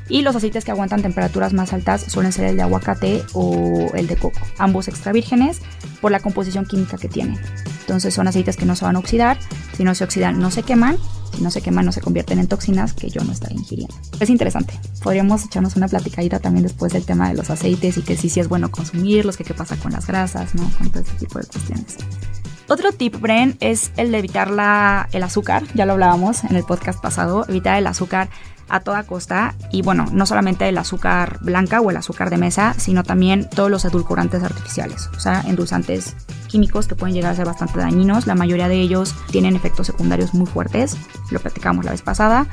y 0.10 0.22
los 0.22 0.36
aceites 0.36 0.66
que 0.66 0.72
aguantan 0.72 1.02
temperaturas 1.02 1.54
más 1.54 1.74
altas 1.74 2.02
suelen 2.02 2.32
ser 2.32 2.46
el 2.46 2.58
de 2.58 2.64
aguacate 2.64 3.24
o 3.34 3.92
el 3.94 4.08
de 4.08 4.16
coco, 4.16 4.40
ambos 4.58 4.88
extra 4.88 5.12
vírgenes 5.12 5.62
por 6.02 6.12
la 6.12 6.20
composición 6.20 6.66
química 6.66 6.98
que 6.98 7.08
tienen. 7.08 7.40
Entonces 7.82 8.14
son 8.14 8.28
aceites 8.28 8.58
que 8.58 8.66
no 8.66 8.76
se 8.76 8.86
van 8.86 8.96
a 8.96 9.00
oxidar, 9.00 9.38
si 9.76 9.84
no 9.84 9.96
se 9.96 10.04
oxidan 10.04 10.40
no 10.40 10.52
se 10.52 10.64
queman, 10.64 10.98
si 11.36 11.42
no 11.42 11.52
se 11.52 11.62
queman 11.62 11.86
no 11.86 11.92
se 11.92 12.02
convierten 12.02 12.40
en 12.40 12.48
toxinas 12.48 12.94
que 12.94 13.10
yo 13.10 13.24
no 13.24 13.32
estaría 13.32 13.58
ingiriendo. 13.58 13.96
Es 14.20 14.30
interesante, 14.30 14.74
podríamos 15.04 15.46
echarnos 15.46 15.76
una 15.76 15.88
platicadita 15.88 16.40
también 16.40 16.64
después 16.64 16.94
del 16.94 17.06
tema 17.06 17.30
de 17.30 17.36
los 17.36 17.50
aceites 17.50 17.98
y 17.98 18.02
que 18.02 18.18
sí, 18.18 18.30
sí 18.30 18.40
es 18.40 18.48
bueno 18.48 18.72
consumirlos, 18.72 19.38
que 19.38 19.44
qué 19.44 19.54
pasa 19.54 19.78
con 19.78 19.92
las 19.92 20.08
grasas, 20.08 20.56
¿no? 20.56 20.70
Con 20.78 20.90
todo 20.90 21.02
este 21.02 21.26
tipo 21.26 21.40
de 21.40 21.46
cuestiones. 21.46 21.98
Otro 22.70 22.92
tip, 22.92 23.16
Bren, 23.22 23.56
es 23.62 23.92
el 23.96 24.12
de 24.12 24.18
evitar 24.18 24.52
la, 24.52 25.08
el 25.14 25.24
azúcar. 25.24 25.64
Ya 25.74 25.86
lo 25.86 25.94
hablábamos 25.94 26.44
en 26.44 26.54
el 26.58 26.66
podcast 26.66 27.02
pasado. 27.02 27.46
Evitar 27.48 27.78
el 27.78 27.88
azúcar 27.88 28.30
a 28.70 28.80
toda 28.82 29.04
costa 29.04 29.56
y 29.72 29.82
bueno, 29.82 30.06
no 30.12 30.26
solamente 30.26 30.68
el 30.68 30.78
azúcar 30.78 31.40
blanca 31.42 31.82
o 31.82 31.90
el 31.90 31.98
azúcar 31.98 32.30
de 32.30 32.38
mesa, 32.38 32.74
sino 32.78 33.04
también 33.04 33.50
todos 33.50 33.72
los 33.72 33.86
edulcorantes 33.86 34.44
artificiales, 34.44 35.10
o 35.16 35.20
sea, 35.20 35.42
endulzantes 35.48 36.16
químicos 36.48 36.88
que 36.88 36.96
pueden 36.96 37.14
llegar 37.14 37.32
a 37.32 37.36
ser 37.36 37.46
bastante 37.46 37.80
dañinos. 37.80 38.28
La 38.28 38.36
mayoría 38.36 38.68
de 38.68 38.80
ellos 38.80 39.16
tienen 39.32 39.56
efectos 39.56 39.88
secundarios 39.88 40.34
muy 40.34 40.48
fuertes, 40.48 40.98
lo 41.32 41.40
platicamos 41.40 41.86
la 41.86 41.92
vez 41.92 42.02
pasada. 42.02 42.48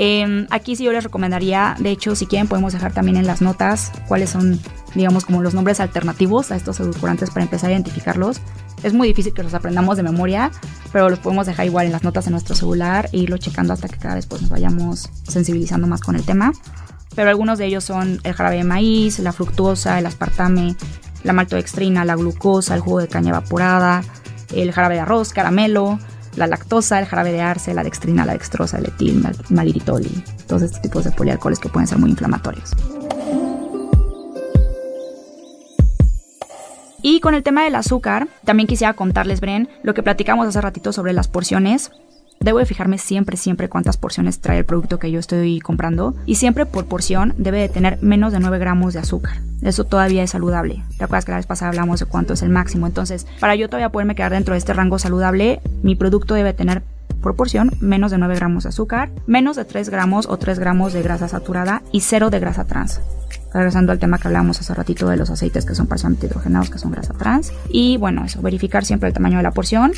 Em, 0.00 0.46
aquí 0.50 0.76
sí 0.76 0.84
yo 0.84 0.92
les 0.92 1.02
recomendaría, 1.02 1.74
de 1.80 1.90
hecho, 1.90 2.14
si 2.14 2.26
quieren 2.26 2.46
podemos 2.46 2.72
dejar 2.72 2.92
también 2.92 3.16
en 3.16 3.26
las 3.26 3.42
notas 3.42 3.90
cuáles 4.06 4.30
son, 4.30 4.60
digamos, 4.94 5.24
como 5.24 5.42
los 5.42 5.54
nombres 5.54 5.80
alternativos 5.80 6.52
a 6.52 6.56
estos 6.56 6.78
edulcorantes 6.78 7.30
para 7.30 7.42
empezar 7.42 7.70
a 7.70 7.72
identificarlos. 7.72 8.40
Es 8.82 8.94
muy 8.94 9.08
difícil 9.08 9.32
que 9.32 9.42
los 9.42 9.54
aprendamos 9.54 9.96
de 9.96 10.02
memoria, 10.02 10.50
pero 10.92 11.08
los 11.08 11.18
podemos 11.18 11.46
dejar 11.46 11.66
igual 11.66 11.86
en 11.86 11.92
las 11.92 12.04
notas 12.04 12.26
en 12.26 12.32
nuestro 12.32 12.54
celular 12.54 13.08
e 13.12 13.18
irlo 13.18 13.38
checando 13.38 13.72
hasta 13.72 13.88
que 13.88 13.96
cada 13.96 14.14
vez 14.14 14.26
pues, 14.26 14.42
nos 14.42 14.50
vayamos 14.50 15.10
sensibilizando 15.26 15.86
más 15.86 16.00
con 16.00 16.14
el 16.14 16.24
tema. 16.24 16.52
Pero 17.14 17.30
algunos 17.30 17.58
de 17.58 17.66
ellos 17.66 17.84
son 17.84 18.20
el 18.22 18.34
jarabe 18.34 18.58
de 18.58 18.64
maíz, 18.64 19.18
la 19.18 19.32
fructosa, 19.32 19.98
el 19.98 20.06
aspartame, 20.06 20.76
la 21.24 21.32
maltodextrina, 21.32 22.04
la 22.04 22.14
glucosa, 22.14 22.74
el 22.74 22.80
jugo 22.80 23.00
de 23.00 23.08
caña 23.08 23.30
evaporada, 23.30 24.02
el 24.54 24.72
jarabe 24.72 24.94
de 24.94 25.00
arroz, 25.00 25.32
caramelo, 25.32 25.98
la 26.36 26.46
lactosa, 26.46 27.00
el 27.00 27.06
jarabe 27.06 27.32
de 27.32 27.40
arce, 27.40 27.74
la 27.74 27.82
dextrina, 27.82 28.24
la 28.24 28.34
dextrosa, 28.34 28.78
el 28.78 28.86
etil, 28.86 29.26
maliritol 29.50 30.06
y 30.06 30.24
todos 30.46 30.62
estos 30.62 30.80
tipos 30.80 31.04
de 31.04 31.10
polialcoholes 31.10 31.58
que 31.58 31.68
pueden 31.68 31.88
ser 31.88 31.98
muy 31.98 32.10
inflamatorios. 32.10 32.70
Y 37.02 37.20
con 37.20 37.34
el 37.34 37.42
tema 37.42 37.62
del 37.62 37.76
azúcar, 37.76 38.26
también 38.44 38.66
quisiera 38.66 38.94
contarles, 38.94 39.40
Bren, 39.40 39.68
lo 39.82 39.94
que 39.94 40.02
platicamos 40.02 40.48
hace 40.48 40.60
ratito 40.60 40.92
sobre 40.92 41.12
las 41.12 41.28
porciones. 41.28 41.92
Debo 42.40 42.58
de 42.58 42.66
fijarme 42.66 42.98
siempre, 42.98 43.36
siempre 43.36 43.68
cuántas 43.68 43.96
porciones 43.96 44.40
trae 44.40 44.58
el 44.58 44.64
producto 44.64 44.98
que 44.98 45.10
yo 45.10 45.18
estoy 45.18 45.60
comprando. 45.60 46.14
Y 46.26 46.36
siempre 46.36 46.66
por 46.66 46.86
porción 46.86 47.34
debe 47.36 47.60
de 47.60 47.68
tener 47.68 47.98
menos 48.02 48.32
de 48.32 48.40
9 48.40 48.58
gramos 48.58 48.94
de 48.94 49.00
azúcar. 49.00 49.38
Eso 49.62 49.84
todavía 49.84 50.22
es 50.22 50.30
saludable. 50.30 50.82
¿Te 50.98 51.04
acuerdas 51.04 51.24
que 51.24 51.32
la 51.32 51.38
vez 51.38 51.46
pasada 51.46 51.70
hablamos 51.70 52.00
de 52.00 52.06
cuánto 52.06 52.34
es 52.34 52.42
el 52.42 52.50
máximo? 52.50 52.86
Entonces, 52.86 53.26
para 53.40 53.56
yo 53.56 53.68
todavía 53.68 53.90
poderme 53.90 54.14
quedar 54.14 54.32
dentro 54.32 54.54
de 54.54 54.58
este 54.58 54.72
rango 54.72 54.98
saludable, 54.98 55.60
mi 55.82 55.96
producto 55.96 56.34
debe 56.34 56.52
tener 56.52 56.82
por 57.20 57.36
porción 57.36 57.70
menos 57.80 58.10
de 58.10 58.18
9 58.18 58.34
gramos 58.34 58.64
de 58.64 58.70
azúcar, 58.70 59.10
menos 59.26 59.56
de 59.56 59.64
3 59.64 59.88
gramos 59.90 60.26
o 60.28 60.36
3 60.36 60.58
gramos 60.58 60.92
de 60.92 61.02
grasa 61.02 61.28
saturada 61.28 61.82
y 61.92 62.00
cero 62.00 62.30
de 62.30 62.40
grasa 62.40 62.64
trans 62.64 63.00
regresando 63.52 63.92
al 63.92 63.98
tema 63.98 64.18
que 64.18 64.28
hablábamos 64.28 64.60
hace 64.60 64.74
ratito 64.74 65.08
de 65.08 65.16
los 65.16 65.30
aceites 65.30 65.64
que 65.64 65.74
son 65.74 65.86
parcialmente 65.86 66.26
hidrogenados, 66.26 66.70
que 66.70 66.78
son 66.78 66.92
grasa 66.92 67.14
trans. 67.14 67.52
Y 67.70 67.96
bueno, 67.96 68.24
eso, 68.24 68.42
verificar 68.42 68.84
siempre 68.84 69.08
el 69.08 69.14
tamaño 69.14 69.38
de 69.38 69.42
la 69.42 69.52
porción, 69.52 69.92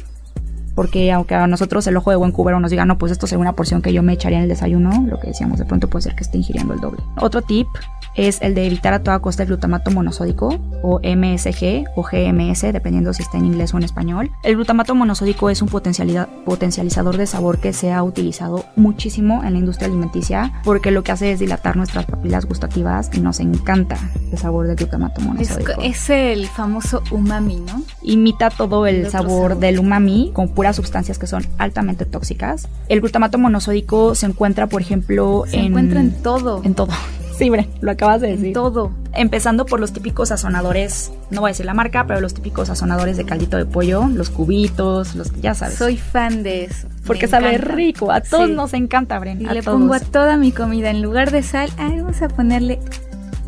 porque 0.74 1.12
aunque 1.12 1.34
a 1.34 1.46
nosotros 1.46 1.86
el 1.86 1.96
ojo 1.96 2.10
de 2.10 2.16
buen 2.16 2.32
cubero 2.32 2.60
nos 2.60 2.70
diga, 2.70 2.84
no, 2.84 2.98
pues 2.98 3.12
esto 3.12 3.26
sería 3.26 3.40
una 3.40 3.54
porción 3.54 3.82
que 3.82 3.92
yo 3.92 4.02
me 4.02 4.12
echaría 4.12 4.38
en 4.38 4.44
el 4.44 4.48
desayuno, 4.48 5.04
lo 5.06 5.18
que 5.18 5.28
decíamos, 5.28 5.58
de 5.58 5.64
pronto 5.64 5.88
puede 5.88 6.04
ser 6.04 6.14
que 6.14 6.22
esté 6.22 6.38
ingiriendo 6.38 6.74
el 6.74 6.80
doble. 6.80 7.02
Otro 7.16 7.42
tip 7.42 7.66
es 8.14 8.40
el 8.42 8.54
de 8.54 8.66
evitar 8.66 8.92
a 8.92 9.02
toda 9.02 9.18
costa 9.20 9.42
el 9.42 9.48
glutamato 9.48 9.90
monosódico 9.90 10.58
o 10.82 11.00
MSG 11.00 11.84
o 11.96 12.02
GMS, 12.02 12.72
dependiendo 12.72 13.12
si 13.12 13.22
está 13.22 13.38
en 13.38 13.46
inglés 13.46 13.74
o 13.74 13.78
en 13.78 13.84
español. 13.84 14.30
El 14.42 14.56
glutamato 14.56 14.94
monosódico 14.94 15.50
es 15.50 15.62
un 15.62 15.68
potencializador 15.68 17.16
de 17.16 17.26
sabor 17.26 17.58
que 17.58 17.72
se 17.72 17.92
ha 17.92 18.02
utilizado 18.02 18.64
muchísimo 18.76 19.44
en 19.44 19.54
la 19.54 19.58
industria 19.58 19.88
alimenticia 19.88 20.52
porque 20.64 20.90
lo 20.90 21.02
que 21.02 21.12
hace 21.12 21.32
es 21.32 21.40
dilatar 21.40 21.76
nuestras 21.76 22.06
papilas 22.06 22.46
gustativas 22.46 23.10
y 23.12 23.20
nos 23.20 23.40
encanta 23.40 23.98
el 24.32 24.38
sabor 24.38 24.66
del 24.66 24.76
glutamato 24.76 25.20
monosódico. 25.20 25.72
Es, 25.82 26.10
el 26.10 26.46
famoso 26.48 27.02
umami, 27.10 27.56
¿no? 27.56 27.82
Imita 28.02 28.50
todo 28.50 28.86
el, 28.86 29.10
sabor, 29.10 29.58
del 29.58 29.78
umami 29.78 30.30
con 30.32 30.48
puras 30.48 30.76
sustancias 30.76 31.18
que 31.18 31.26
son 31.26 31.46
altamente 31.58 32.04
tóxicas. 32.04 32.68
El 32.88 33.00
glutamato 33.00 33.38
monosódico 33.38 34.14
se 34.14 34.26
encuentra, 34.26 34.66
por 34.66 34.82
ejemplo, 34.82 35.44
se 35.46 35.58
encuentra 35.58 36.00
en 36.00 36.22
todo. 36.22 36.62
En 36.64 36.74
todo. 36.74 36.92
Sí, 37.40 37.50
lo 37.80 37.90
acabas 37.90 38.20
de 38.20 38.28
decir. 38.28 38.52
Todo. 38.52 38.92
Empezando 39.14 39.64
por 39.64 39.80
los 39.80 39.94
típicos 39.94 40.28
sazonadores, 40.28 41.10
no 41.30 41.40
voy 41.40 41.48
a 41.48 41.52
decir 41.52 41.64
la 41.64 41.72
marca, 41.72 42.06
pero 42.06 42.20
los 42.20 42.34
típicos 42.34 42.68
sazonadores 42.68 43.16
de 43.16 43.24
caldito 43.24 43.56
de 43.56 43.64
pollo, 43.64 44.06
los 44.08 44.28
cubitos, 44.28 45.14
los 45.14 45.32
ya 45.40 45.54
sabes. 45.54 45.78
Soy 45.78 45.96
fan 45.96 46.42
de 46.42 46.64
eso. 46.64 46.86
Porque 47.06 47.28
sabe 47.28 47.56
rico, 47.56 48.12
a 48.12 48.20
todos 48.20 48.50
nos 48.50 48.74
encanta, 48.74 49.18
Bren. 49.18 49.40
Y 49.40 49.46
le 49.46 49.62
pongo 49.62 49.94
a 49.94 50.00
toda 50.00 50.36
mi 50.36 50.52
comida 50.52 50.90
en 50.90 51.00
lugar 51.00 51.30
de 51.30 51.42
sal, 51.42 51.70
ay, 51.78 52.00
vamos 52.00 52.20
a 52.20 52.28
ponerle 52.28 52.78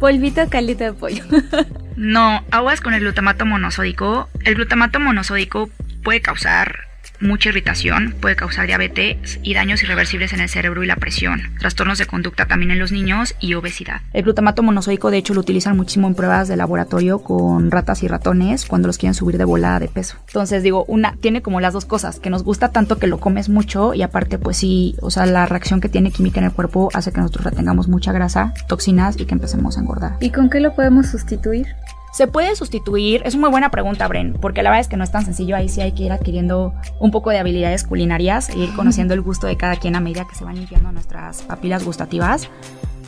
polvito 0.01 0.41
caldito 0.49 0.85
de 0.85 0.95
pollo. 0.95 1.23
no, 1.97 2.41
aguas 2.51 2.81
con 2.81 2.95
el 2.95 3.01
glutamato 3.01 3.45
monosódico. 3.45 4.27
El 4.43 4.55
glutamato 4.55 5.01
monosódico 5.01 5.69
puede 6.03 6.23
causar 6.23 6.92
mucha 7.23 7.49
irritación, 7.49 8.15
puede 8.21 8.37
causar 8.37 8.67
diabetes 8.67 9.41
y 9.43 9.55
daños 9.55 9.83
irreversibles 9.83 10.33
en 10.33 10.41
el 10.41 10.49
cerebro 10.49 10.83
y 10.83 10.87
la 10.87 10.97
presión, 10.97 11.41
trastornos 11.59 11.99
de 11.99 12.07
conducta 12.07 12.47
también 12.47 12.71
en 12.71 12.79
los 12.79 12.93
niños 12.93 13.35
y 13.41 13.55
obesidad. 13.55 14.03
El 14.13 14.25
glutamato 14.25 14.63
monosódico 14.63 15.11
de 15.11 15.19
hecho 15.19 15.35
lo 15.35 15.41
utilizan 15.41 15.77
muchísimo 15.77 16.09
en 16.09 16.15
pruebas 16.15 16.49
de 16.49 16.57
laboratorio 16.57 17.21
con 17.21 17.71
ratas 17.71 18.03
y 18.03 18.09
ratones 18.09 18.67
cuando 18.67 18.89
los 18.89 18.99
quieren 18.99 19.15
subir 19.15 19.39
de 19.39 19.45
volada 19.45 19.79
de 19.79 19.89
peso. 19.89 20.17
Entonces 20.27 20.63
digo, 20.63 20.85
una 20.89 21.15
tiene 21.21 21.43
como 21.43 21.61
las 21.61 21.73
dos 21.73 21.85
cosas, 21.85 22.21
que 22.21 22.31
nos 22.31 22.43
gusta 22.43 22.71
tanto 22.71 22.99
que 22.99 23.07
lo 23.07 23.19
comes 23.19 23.49
mucho 23.49 23.95
y 23.95 24.03
aparte 24.03 24.39
pues 24.39 24.57
sí, 24.57 24.97
o 25.01 25.11
sea, 25.11 25.27
la 25.27 25.47
reacción 25.47 25.81
que 25.81 25.89
tiene 25.89 26.11
química 26.11 26.41
en 26.41 26.47
el 26.47 26.53
cuerpo 26.53 26.89
hace 26.95 27.13
que 27.13 27.21
nosotros 27.21 27.45
retengamos 27.45 27.89
mucha 27.89 28.13
grasa, 28.13 28.55
toxinas 28.69 29.19
y 29.19 29.27
que 29.27 29.35
empecemos 29.35 29.77
a 29.77 29.81
engordar. 29.81 30.17
¿Y 30.21 30.31
con 30.31 30.51
qué 30.51 30.61
lo 30.61 30.75
podemos 30.75 31.07
sustituir? 31.07 31.67
¿Se 32.13 32.27
puede 32.27 32.55
sustituir? 32.57 33.23
Es 33.25 33.35
una 33.35 33.43
muy 33.43 33.51
buena 33.51 33.71
pregunta, 33.71 34.07
Bren, 34.07 34.35
porque 34.35 34.63
la 34.63 34.69
verdad 34.69 34.83
es 34.83 34.89
que 34.89 34.99
no 34.99 35.05
es 35.05 35.11
tan 35.11 35.25
sencillo. 35.25 35.57
Ahí 35.57 35.71
sí 35.71 35.81
hay 35.81 35.93
que 35.93 36.03
ir 36.03 36.13
adquiriendo 36.13 36.75
un 37.01 37.11
poco 37.11 37.31
de 37.31 37.39
habilidades 37.39 37.85
culinarias 37.85 38.51
e 38.51 38.59
ir 38.59 38.75
conociendo 38.75 39.15
el 39.15 39.23
gusto 39.23 39.47
de 39.47 39.57
cada 39.57 39.77
quien 39.77 39.97
a 39.97 40.01
medida 40.01 40.27
que 40.29 40.35
se 40.35 40.45
van 40.45 40.57
limpiando 40.57 40.93
nuestras 40.93 41.41
papilas 41.43 41.85
gustativas. 41.85 42.51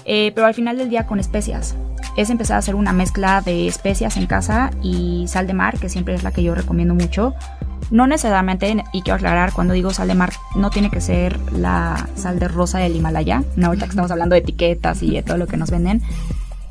Eh, 0.07 0.33
pero 0.35 0.47
al 0.47 0.55
final 0.55 0.79
del 0.79 0.89
día 0.89 1.07
con 1.07 1.21
especias. 1.21 1.77
Es 2.17 2.31
empezar 2.31 2.57
a 2.57 2.59
hacer 2.59 2.75
una 2.75 2.95
mezcla 2.95 3.43
de 3.43 3.67
especias 3.67 4.17
en 4.17 4.27
casa 4.27 4.71
y 4.83 5.27
sal 5.29 5.47
de 5.47 5.53
mar, 5.53 5.79
que 5.79 5.91
siempre 5.91 6.15
es 6.15 6.23
la 6.23 6.33
que 6.33 6.43
yo 6.43 6.55
recomiendo 6.55 6.95
mucho. 6.95 7.35
No 7.91 8.07
necesariamente, 8.07 8.75
y 8.95 9.03
quiero 9.03 9.17
aclarar, 9.17 9.53
cuando 9.53 9.75
digo 9.75 9.91
sal 9.91 10.09
de 10.09 10.15
mar, 10.15 10.33
no 10.57 10.71
tiene 10.71 10.91
que 10.91 11.03
ser 11.03 11.39
la 11.53 12.09
sal 12.15 12.39
de 12.39 12.49
rosa 12.49 12.79
del 12.79 12.97
Himalaya. 12.97 13.43
No, 13.57 13.67
ahorita 13.67 13.85
que 13.85 13.91
estamos 13.91 14.11
hablando 14.11 14.35
de 14.35 14.41
etiquetas 14.41 15.03
y 15.03 15.11
de 15.11 15.23
todo 15.23 15.37
lo 15.37 15.47
que 15.47 15.59
nos 15.59 15.71
venden. 15.71 16.01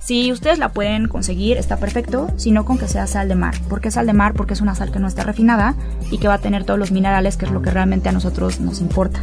Si 0.04 0.34
ustedes 0.34 0.60
la 0.60 0.74
pueden 0.74 1.08
conseguir, 1.08 1.56
está 1.56 1.78
perfecto, 1.78 2.28
sino 2.36 2.66
con 2.66 2.78
que 2.78 2.90
sea 2.90 3.08
sal 3.08 3.30
de 3.30 3.36
mar. 3.36 3.56
¿Por 3.70 3.80
qué 3.80 3.90
sal 3.90 4.06
de 4.06 4.12
mar? 4.12 4.34
Porque 4.34 4.54
es 4.54 4.60
una 4.60 4.76
sal 4.76 4.92
que 4.92 5.00
no 5.00 5.08
está 5.08 5.24
refinada 5.24 5.76
y 6.12 6.18
que 6.18 6.28
va 6.28 6.34
a 6.34 6.40
tener 6.40 6.66
todos 6.66 6.78
los 6.78 6.92
minerales, 6.92 7.38
que 7.38 7.46
es 7.46 7.52
lo 7.52 7.62
que 7.62 7.72
realmente 7.72 8.10
a 8.10 8.12
nosotros 8.12 8.60
nos 8.60 8.82
importa. 8.82 9.22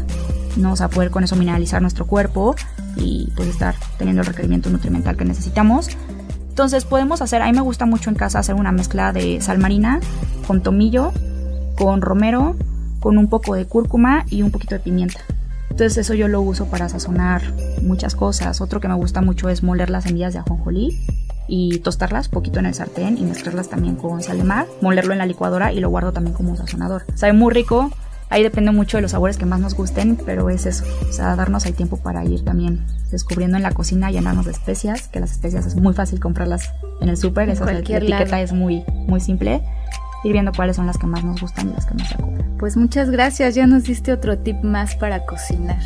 ¿no? 0.56 0.62
Vamos 0.62 0.80
a 0.80 0.88
poder 0.88 1.10
con 1.10 1.22
eso 1.22 1.36
mineralizar 1.36 1.82
nuestro 1.82 2.06
cuerpo 2.06 2.56
y 2.96 3.30
pues 3.36 3.48
estar 3.48 3.74
teniendo 3.98 4.22
el 4.22 4.26
requerimiento 4.26 4.70
nutrimental 4.70 5.18
que 5.18 5.26
necesitamos. 5.26 5.88
Entonces 6.48 6.86
podemos 6.86 7.20
hacer, 7.20 7.42
a 7.42 7.46
mí 7.46 7.52
me 7.52 7.60
gusta 7.60 7.84
mucho 7.84 8.08
en 8.08 8.16
casa 8.16 8.38
hacer 8.38 8.54
una 8.54 8.72
mezcla 8.72 9.12
de 9.12 9.42
sal 9.42 9.58
marina 9.58 10.00
con 10.46 10.62
tomillo, 10.62 11.12
con 11.76 12.00
romero, 12.00 12.56
con 13.00 13.18
un 13.18 13.28
poco 13.28 13.54
de 13.54 13.66
cúrcuma 13.66 14.24
y 14.30 14.40
un 14.40 14.50
poquito 14.50 14.76
de 14.76 14.80
pimienta. 14.80 15.20
Entonces 15.70 15.98
eso 15.98 16.14
yo 16.14 16.28
lo 16.28 16.40
uso 16.42 16.66
para 16.66 16.88
sazonar 16.88 17.42
muchas 17.82 18.14
cosas. 18.14 18.60
Otro 18.60 18.80
que 18.80 18.88
me 18.88 18.94
gusta 18.94 19.22
mucho 19.22 19.48
es 19.48 19.62
moler 19.62 19.88
las 19.88 20.04
semillas 20.04 20.32
de 20.32 20.40
ajonjolí 20.40 20.98
y 21.48 21.78
tostarlas 21.78 22.28
poquito 22.28 22.58
en 22.58 22.66
el 22.66 22.74
sartén 22.74 23.18
y 23.18 23.22
mezclarlas 23.22 23.68
también 23.68 23.96
con 23.96 24.22
sal 24.22 24.38
de 24.38 24.44
mar, 24.44 24.66
molerlo 24.80 25.12
en 25.12 25.18
la 25.18 25.26
licuadora 25.26 25.72
y 25.72 25.80
lo 25.80 25.88
guardo 25.88 26.12
también 26.12 26.34
como 26.34 26.50
un 26.50 26.56
sazonador. 26.56 27.04
Sabe 27.14 27.32
muy 27.32 27.52
rico, 27.52 27.90
ahí 28.28 28.42
depende 28.42 28.70
mucho 28.70 28.98
de 28.98 29.02
los 29.02 29.10
sabores 29.10 29.36
que 29.36 29.46
más 29.46 29.58
nos 29.58 29.74
gusten, 29.74 30.16
pero 30.24 30.48
es 30.48 30.66
eso, 30.66 30.84
o 31.08 31.12
sea, 31.12 31.34
darnos 31.34 31.66
el 31.66 31.74
tiempo 31.74 31.96
para 31.96 32.24
ir 32.24 32.44
también 32.44 32.86
descubriendo 33.10 33.56
en 33.56 33.64
la 33.64 33.72
cocina, 33.72 34.12
llenarnos 34.12 34.46
de 34.46 34.52
especias, 34.52 35.08
que 35.08 35.18
las 35.18 35.32
especias 35.32 35.66
es 35.66 35.74
muy 35.74 35.92
fácil 35.92 36.20
comprarlas 36.20 36.70
en 37.00 37.08
el 37.08 37.16
súper, 37.16 37.48
esa 37.48 37.64
la 37.64 37.78
etiqueta 37.80 38.40
es 38.40 38.52
muy, 38.52 38.84
muy 39.08 39.20
simple 39.20 39.60
ir 40.24 40.32
viendo 40.32 40.52
cuáles 40.52 40.76
son 40.76 40.86
las 40.86 40.98
que 40.98 41.06
más 41.06 41.24
nos 41.24 41.40
gustan 41.40 41.70
y 41.70 41.72
las 41.72 41.86
que 41.86 41.94
más 41.94 42.08
se 42.08 42.14
acoplan. 42.14 42.56
Pues 42.58 42.76
muchas 42.76 43.10
gracias, 43.10 43.54
ya 43.54 43.66
nos 43.66 43.84
diste 43.84 44.12
otro 44.12 44.38
tip 44.38 44.62
más 44.62 44.94
para 44.96 45.24
cocinar. 45.24 45.80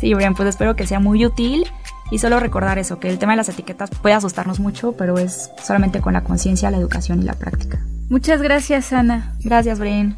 Sí, 0.00 0.12
bien, 0.14 0.34
pues 0.34 0.48
espero 0.48 0.76
que 0.76 0.86
sea 0.86 1.00
muy 1.00 1.24
útil 1.24 1.66
y 2.10 2.18
solo 2.18 2.38
recordar 2.38 2.78
eso, 2.78 3.00
que 3.00 3.08
el 3.08 3.18
tema 3.18 3.32
de 3.32 3.38
las 3.38 3.48
etiquetas 3.48 3.90
puede 3.90 4.14
asustarnos 4.14 4.60
mucho, 4.60 4.92
pero 4.92 5.18
es 5.18 5.50
solamente 5.62 6.00
con 6.00 6.12
la 6.12 6.22
conciencia, 6.22 6.70
la 6.70 6.76
educación 6.76 7.22
y 7.22 7.24
la 7.24 7.34
práctica. 7.34 7.78
Muchas 8.08 8.42
gracias, 8.42 8.92
Ana. 8.92 9.34
Gracias, 9.42 9.78
Brian. 9.78 10.16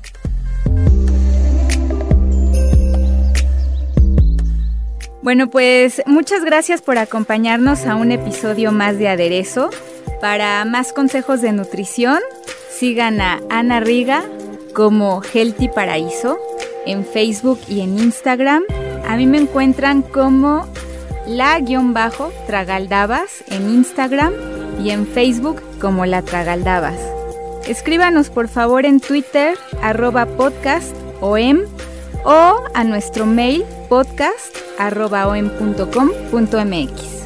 Bueno, 5.22 5.50
pues 5.50 6.02
muchas 6.06 6.44
gracias 6.44 6.80
por 6.80 6.98
acompañarnos 6.98 7.86
a 7.86 7.96
un 7.96 8.12
episodio 8.12 8.72
más 8.72 8.98
de 8.98 9.08
Aderezo. 9.08 9.70
Para 10.20 10.64
más 10.64 10.92
consejos 10.92 11.40
de 11.42 11.52
nutrición, 11.52 12.18
sigan 12.78 13.20
a 13.20 13.40
Ana 13.50 13.80
Riga 13.80 14.22
como 14.72 15.20
Healthy 15.20 15.68
Paraíso 15.68 16.38
en 16.86 17.04
Facebook 17.04 17.58
y 17.68 17.80
en 17.80 17.98
Instagram. 17.98 18.62
A 19.08 19.16
mí 19.16 19.26
me 19.26 19.38
encuentran 19.38 20.02
como 20.02 20.68
la-tragaldabas 21.26 23.42
en 23.50 23.68
Instagram 23.68 24.32
y 24.82 24.90
en 24.90 25.06
Facebook 25.06 25.60
como 25.80 26.06
la 26.06 26.22
Tragaldabas. 26.22 26.98
Escríbanos 27.66 28.30
por 28.30 28.48
favor 28.48 28.86
en 28.86 29.00
Twitter 29.00 29.58
arroba 29.82 30.26
podcast 30.26 30.96
em, 31.36 31.64
o 32.24 32.62
a 32.74 32.84
nuestro 32.84 33.26
mail 33.26 33.64
podcast 33.88 34.56
arroba 34.78 35.36
em.com.mx. 35.36 37.17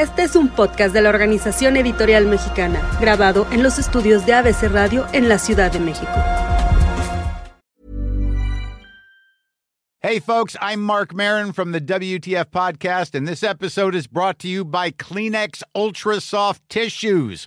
Este 0.00 0.22
es 0.22 0.34
un 0.34 0.48
podcast 0.48 0.94
de 0.94 1.02
la 1.02 1.10
Organización 1.10 1.76
Editorial 1.76 2.24
Mexicana, 2.24 2.80
grabado 3.02 3.46
en 3.52 3.62
los 3.62 3.78
estudios 3.78 4.24
de 4.24 4.32
ABC 4.32 4.62
Radio 4.70 5.06
en 5.12 5.28
la 5.28 5.36
Ciudad 5.36 5.70
de 5.70 5.78
México. 5.78 6.10
Hey, 10.00 10.18
folks, 10.18 10.56
I'm 10.62 10.80
Mark 10.80 11.12
Marin 11.14 11.52
from 11.52 11.72
the 11.72 11.82
WTF 11.82 12.46
Podcast, 12.46 13.14
and 13.14 13.28
this 13.28 13.42
episode 13.42 13.94
is 13.94 14.06
brought 14.06 14.38
to 14.38 14.48
you 14.48 14.64
by 14.64 14.90
Kleenex 14.90 15.62
Ultra 15.74 16.22
Soft 16.22 16.66
Tissues 16.70 17.46